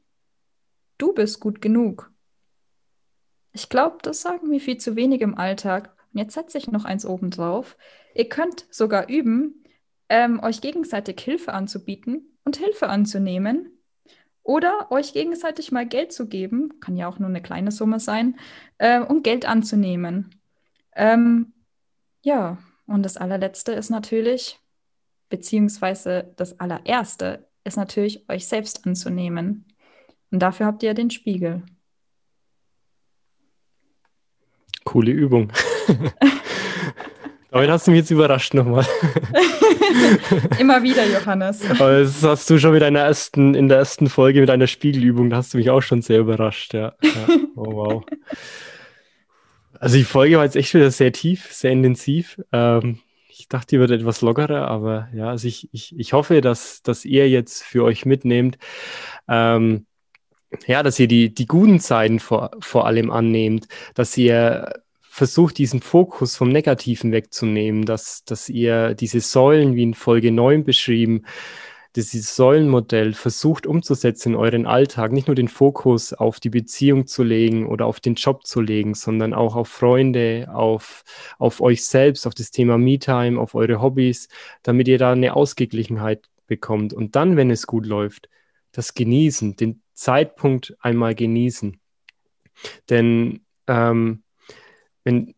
Du 0.98 1.14
bist 1.14 1.40
gut 1.40 1.62
genug. 1.62 2.12
Ich 3.54 3.70
glaube, 3.70 3.98
das 4.02 4.22
sagen 4.22 4.52
wir 4.52 4.60
viel 4.60 4.78
zu 4.78 4.98
wenig 4.98 5.22
im 5.22 5.38
Alltag. 5.38 5.96
Und 6.14 6.20
jetzt 6.20 6.34
setze 6.34 6.58
ich 6.58 6.70
noch 6.70 6.84
eins 6.84 7.06
oben 7.06 7.32
drauf. 7.32 7.78
Ihr 8.14 8.28
könnt 8.28 8.68
sogar 8.70 9.08
üben, 9.08 9.64
ähm, 10.10 10.42
euch 10.44 10.60
gegenseitig 10.60 11.20
Hilfe 11.22 11.54
anzubieten 11.54 12.38
und 12.44 12.58
Hilfe 12.58 12.90
anzunehmen 12.90 13.72
oder 14.44 14.92
euch 14.92 15.14
gegenseitig 15.14 15.72
mal 15.72 15.88
Geld 15.88 16.12
zu 16.12 16.28
geben, 16.28 16.80
kann 16.82 16.98
ja 16.98 17.08
auch 17.08 17.20
nur 17.20 17.30
eine 17.30 17.42
kleine 17.42 17.72
Summe 17.72 18.02
sein, 18.02 18.38
äh, 18.78 19.00
um 19.00 19.24
Geld 19.24 19.46
anzunehmen. 19.46 20.36
Ähm, 20.94 21.54
ja, 22.22 22.58
und 22.86 23.04
das 23.04 23.16
allerletzte 23.16 23.72
ist 23.72 23.90
natürlich, 23.90 24.60
beziehungsweise 25.30 26.34
das 26.36 26.60
allererste 26.60 27.48
ist 27.64 27.78
natürlich, 27.78 28.30
euch 28.30 28.48
selbst 28.48 28.86
anzunehmen. 28.86 29.66
Und 30.32 30.40
dafür 30.40 30.68
habt 30.68 30.84
ihr 30.84 30.94
den 30.94 31.10
Spiegel. 31.10 31.64
Coole 34.84 35.12
Übung. 35.12 35.52
Damit 37.56 37.70
hast 37.70 37.88
du 37.88 37.92
mich 37.92 38.02
jetzt 38.02 38.12
überrascht 38.12 38.54
nochmal. 38.54 38.86
Immer 40.60 40.84
wieder, 40.84 41.08
Johannes. 41.08 41.62
Aber 41.70 42.00
das 42.00 42.22
hast 42.22 42.50
du 42.50 42.60
schon 42.60 42.74
mit 42.74 42.82
deiner 42.82 43.00
ersten, 43.00 43.56
in 43.56 43.70
der 43.70 43.78
ersten 43.78 44.10
Folge 44.10 44.42
mit 44.42 44.50
einer 44.50 44.68
Spiegelübung, 44.68 45.30
da 45.30 45.38
hast 45.38 45.54
du 45.54 45.58
mich 45.58 45.70
auch 45.70 45.82
schon 45.82 46.02
sehr 46.02 46.20
überrascht, 46.20 46.74
ja. 46.74 46.94
ja. 47.02 47.28
Oh, 47.56 47.72
wow. 47.72 48.04
Also 49.80 49.96
die 49.96 50.04
Folge 50.04 50.36
war 50.36 50.44
jetzt 50.44 50.58
echt 50.58 50.74
wieder 50.74 50.92
sehr 50.92 51.14
tief, 51.14 51.54
sehr 51.54 51.72
intensiv. 51.72 52.42
Ähm, 52.52 53.00
ich 53.40 53.48
dachte, 53.48 53.76
die 53.76 53.80
wird 53.80 53.92
etwas 53.92 54.22
lockerer, 54.22 54.68
aber 54.68 55.10
ja, 55.14 55.30
also 55.30 55.48
ich, 55.48 55.70
ich, 55.72 55.98
ich 55.98 56.14
hoffe, 56.14 56.42
dass, 56.42 56.82
dass 56.82 57.06
ihr 57.06 57.30
jetzt 57.30 57.64
für 57.64 57.84
euch 57.84 58.06
mitnehmt, 58.06 58.58
ähm, 59.28 59.86
ja, 60.68 60.84
dass 60.84 61.00
ihr 61.00 61.08
die, 61.08 61.34
die 61.34 61.46
guten 61.46 61.80
Zeiten 61.80 62.20
vor, 62.20 62.52
vor 62.62 62.86
allem 62.86 63.12
annehmt, 63.12 63.68
dass 63.94 64.16
ihr 64.18 64.84
versucht, 65.02 65.58
diesen 65.58 65.82
Fokus 65.82 66.36
vom 66.36 66.50
Negativen 66.50 67.12
wegzunehmen, 67.12 67.86
dass, 67.86 68.24
dass 68.26 68.50
ihr 68.50 68.96
diese 68.96 69.22
Säulen, 69.22 69.76
wie 69.76 69.84
in 69.84 69.94
Folge 69.94 70.32
9 70.32 70.64
beschrieben, 70.64 71.26
dieses 71.96 72.36
Säulenmodell 72.36 73.14
versucht 73.14 73.66
umzusetzen 73.66 74.34
in 74.34 74.36
euren 74.36 74.66
Alltag, 74.66 75.14
nicht 75.14 75.28
nur 75.28 75.36
den 75.36 75.48
Fokus 75.48 76.14
auf 76.14 76.40
die 76.40 76.50
Beziehung 76.50 77.08
zu 77.08 77.24
legen 77.24 77.68
oder 77.68 77.86
auf 77.86 78.00
den 78.00 78.16
Job 78.16 78.46
zu 78.46 78.60
legen, 78.60 78.96
sondern 78.96 79.34
auch 79.34 79.56
auf 79.56 79.70
Freunde, 79.70 80.50
auf, 80.54 81.04
auf 81.38 81.62
euch 81.62 81.86
selbst, 81.86 82.28
auf 82.28 82.34
das 82.34 82.52
Thema 82.52 82.78
Me-Time, 82.78 83.40
auf 83.40 83.56
eure 83.56 83.82
Hobbys, 83.82 84.28
damit 84.62 84.88
ihr 84.88 84.98
da 84.98 85.14
eine 85.14 85.36
Ausgeglichenheit 85.36 86.28
bekommt. 86.48 86.94
Und 86.94 87.16
dann, 87.16 87.38
wenn 87.38 87.50
es 87.50 87.66
gut 87.66 87.86
läuft, 87.86 88.30
das 88.74 88.94
Genießen, 88.94 89.56
den 89.56 89.82
Zeitpunkt 89.94 90.76
einmal 90.82 91.16
genießen. 91.16 91.80
Denn 92.90 93.46
ähm, 93.68 94.24
wenn, 95.06 95.34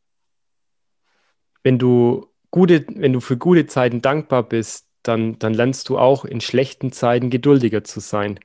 wenn 1.62 1.78
du 1.78 2.28
gute, 2.50 2.86
wenn 2.89 3.13
du 3.13 3.20
für 3.20 3.38
gute 3.38 3.67
Zeiten 3.67 4.02
dankbar 4.02 4.43
bist, 4.43 4.87
dann, 5.08 5.39
dann 5.39 5.54
lernst 5.54 5.89
du 5.89 5.98
auch 5.98 6.26
in 6.26 6.41
schlechten 6.41 6.91
Zeiten 6.91 7.30
geduldiger 7.30 7.84
zu 7.84 8.00
sein. 8.00 8.39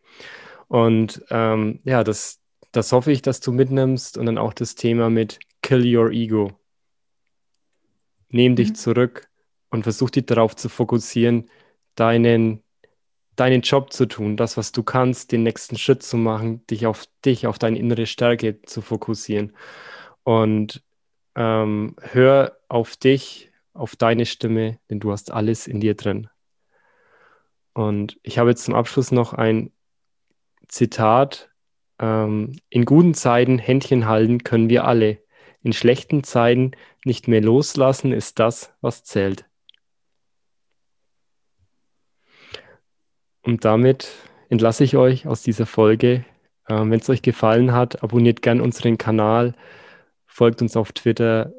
Und 0.69 1.25
ähm, 1.31 1.81
ja, 1.85 2.05
das, 2.05 2.41
das 2.73 2.93
hoffe 2.93 3.13
ich, 3.13 3.23
dass 3.23 3.41
du 3.41 3.53
mitnimmst 3.53 4.17
und 4.17 4.27
dann 4.27 4.39
auch 4.39 4.55
das 4.55 4.75
Thema 4.75 5.11
mit 5.11 5.39
Kill 5.63 5.97
Your 5.97 6.11
Ego. 6.11 6.53
Nehm 8.29 8.57
dich 8.57 8.71
mhm. 8.71 8.75
zurück 8.75 9.29
und 9.71 9.83
versuch 9.83 10.11
dich 10.11 10.27
darauf 10.27 10.57
zu 10.57 10.69
fokussieren, 10.69 11.51
deinen, 11.95 12.63
deinen 13.37 13.63
Job 13.63 13.93
zu 13.93 14.07
tun, 14.07 14.37
das, 14.37 14.57
was 14.57 14.73
du 14.73 14.83
kannst, 14.83 15.33
den 15.33 15.43
nächsten 15.43 15.77
Schritt 15.77 16.03
zu 16.03 16.17
machen, 16.17 16.67
dich 16.67 16.87
auf 16.87 17.05
dich, 17.25 17.47
auf 17.47 17.59
deine 17.59 17.79
innere 17.79 18.07
Stärke 18.07 18.63
zu 18.63 18.81
fokussieren. 18.81 19.55
Und 20.25 20.83
ähm, 21.35 21.97
hör 22.01 22.59
auf 22.69 22.97
dich, 22.97 23.51
auf 23.75 23.97
deine 23.97 24.27
Stimme, 24.27 24.79
denn 24.91 25.01
du 25.01 25.13
hast 25.13 25.31
alles 25.31 25.67
in 25.67 25.81
dir 25.81 25.95
drin. 25.95 26.29
Und 27.75 28.19
ich 28.23 28.39
habe 28.39 28.51
jetzt 28.51 28.65
zum 28.65 28.75
Abschluss 28.75 29.13
noch 29.13 29.33
ein 29.33 29.73
Zitat. 30.69 31.51
Ähm, 31.99 32.57
in 32.69 32.85
guten 32.85 33.15
Zeiten 33.15 33.59
Händchen 33.59 34.07
halten 34.07 34.45
können 34.45 34.69
wir 34.69 34.85
alle. 34.85 35.19
In 35.63 35.73
schlechten 35.73 36.25
Zeiten 36.25 36.73
nicht 37.05 37.29
mehr 37.29 37.41
loslassen 37.41 38.13
ist 38.13 38.39
das, 38.39 38.75
was 38.81 39.05
zählt. 39.05 39.47
Und 43.43 43.65
damit 43.65 44.13
entlasse 44.49 44.85
ich 44.85 44.97
euch 44.97 45.27
aus 45.27 45.43
dieser 45.43 45.67
Folge. 45.67 46.25
Ähm, 46.69 46.91
Wenn 46.91 47.01
es 47.01 47.09
euch 47.11 47.23
gefallen 47.23 47.73
hat, 47.73 48.03
abonniert 48.03 48.43
gern 48.43 48.61
unseren 48.61 48.99
Kanal 48.99 49.55
folgt 50.33 50.63
uns 50.63 50.77
auf 50.77 50.93
Twitter, 50.93 51.53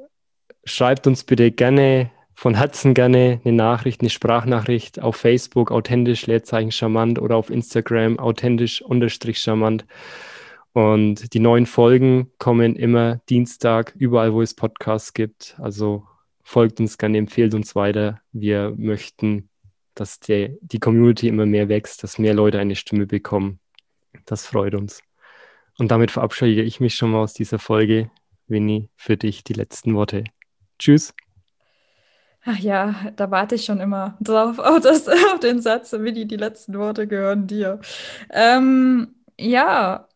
schreibt 0.65 1.05
uns 1.07 1.23
bitte 1.23 1.51
gerne 1.51 2.11
von 2.35 2.55
Herzen 2.55 2.93
gerne 2.93 3.39
eine 3.43 3.53
Nachricht, 3.53 4.01
eine 4.01 4.09
Sprachnachricht 4.09 5.01
auf 5.01 5.15
Facebook, 5.15 5.71
authentisch, 5.71 6.25
Leerzeichen 6.25 6.71
charmant 6.71 7.19
oder 7.19 7.35
auf 7.35 7.49
Instagram, 7.49 8.19
authentisch 8.19 8.81
unterstrich 8.81 9.39
charmant. 9.39 9.85
Und 10.73 11.33
die 11.33 11.39
neuen 11.39 11.67
Folgen 11.67 12.31
kommen 12.39 12.75
immer 12.75 13.21
Dienstag, 13.29 13.93
überall, 13.95 14.33
wo 14.33 14.41
es 14.41 14.55
Podcasts 14.55 15.13
gibt. 15.13 15.55
Also 15.59 16.07
folgt 16.43 16.79
uns 16.79 16.97
gerne, 16.97 17.19
empfehlt 17.19 17.53
uns 17.53 17.75
weiter. 17.75 18.21
Wir 18.31 18.73
möchten, 18.75 19.49
dass 19.93 20.19
die, 20.19 20.57
die 20.61 20.79
Community 20.79 21.27
immer 21.27 21.45
mehr 21.45 21.69
wächst, 21.69 22.03
dass 22.03 22.17
mehr 22.17 22.33
Leute 22.33 22.59
eine 22.59 22.75
Stimme 22.75 23.05
bekommen. 23.05 23.59
Das 24.25 24.47
freut 24.47 24.73
uns. 24.73 25.01
Und 25.77 25.91
damit 25.91 26.11
verabschiede 26.11 26.61
ich 26.61 26.79
mich 26.79 26.95
schon 26.95 27.11
mal 27.11 27.21
aus 27.21 27.33
dieser 27.33 27.59
Folge. 27.59 28.09
Winnie, 28.47 28.89
für 28.95 29.17
dich 29.17 29.43
die 29.43 29.53
letzten 29.53 29.95
Worte. 29.95 30.23
Tschüss. 30.79 31.13
Ach 32.45 32.57
ja, 32.59 33.11
da 33.15 33.31
warte 33.31 33.55
ich 33.55 33.65
schon 33.65 33.79
immer 33.79 34.17
drauf, 34.19 34.59
auf, 34.59 34.81
das, 34.81 35.07
auf 35.07 35.39
den 35.39 35.61
Satz, 35.61 35.93
Winnie, 35.93 36.25
die 36.25 36.37
letzten 36.37 36.77
Worte 36.77 37.07
gehören 37.07 37.47
dir. 37.47 37.79
Ähm, 38.29 39.15
ja, 39.39 40.07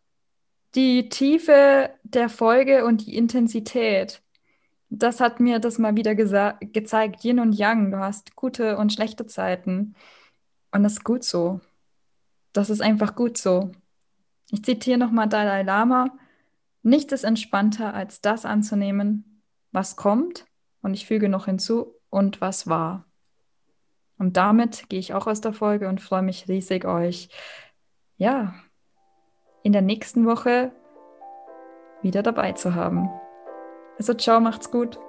die 0.75 1.09
Tiefe 1.09 1.89
der 2.03 2.29
Folge 2.29 2.85
und 2.85 3.05
die 3.05 3.15
Intensität, 3.15 4.21
das 4.89 5.19
hat 5.21 5.39
mir 5.39 5.59
das 5.59 5.79
mal 5.79 5.95
wieder 5.95 6.15
gezeigt. 6.15 7.23
Yin 7.23 7.39
und 7.39 7.53
Yang, 7.53 7.91
du 7.91 7.99
hast 7.99 8.35
gute 8.35 8.77
und 8.77 8.93
schlechte 8.93 9.25
Zeiten. 9.25 9.95
Und 10.71 10.83
das 10.83 10.93
ist 10.93 11.03
gut 11.03 11.23
so. 11.23 11.61
Das 12.53 12.69
ist 12.69 12.81
einfach 12.81 13.15
gut 13.15 13.37
so. 13.37 13.71
Ich 14.51 14.63
zitiere 14.63 14.97
nochmal 14.97 15.27
Dalai 15.29 15.63
Lama. 15.63 16.17
Nichts 16.83 17.11
ist 17.13 17.23
entspannter, 17.23 17.93
als 17.93 18.21
das 18.21 18.45
anzunehmen, 18.45 19.43
was 19.71 19.97
kommt, 19.97 20.45
und 20.81 20.93
ich 20.93 21.05
füge 21.05 21.27
noch 21.27 21.45
hinzu, 21.45 21.96
und 22.09 22.41
was 22.41 22.67
war. 22.67 23.05
Und 24.17 24.37
damit 24.37 24.89
gehe 24.89 24.99
ich 24.99 25.13
auch 25.13 25.27
aus 25.27 25.41
der 25.41 25.53
Folge 25.53 25.87
und 25.87 26.01
freue 26.01 26.23
mich 26.23 26.47
riesig, 26.47 26.85
euch, 26.85 27.29
ja, 28.17 28.55
in 29.63 29.73
der 29.73 29.81
nächsten 29.81 30.25
Woche 30.25 30.71
wieder 32.01 32.23
dabei 32.23 32.53
zu 32.53 32.73
haben. 32.73 33.09
Also 33.97 34.13
ciao, 34.13 34.39
macht's 34.39 34.71
gut. 34.71 34.99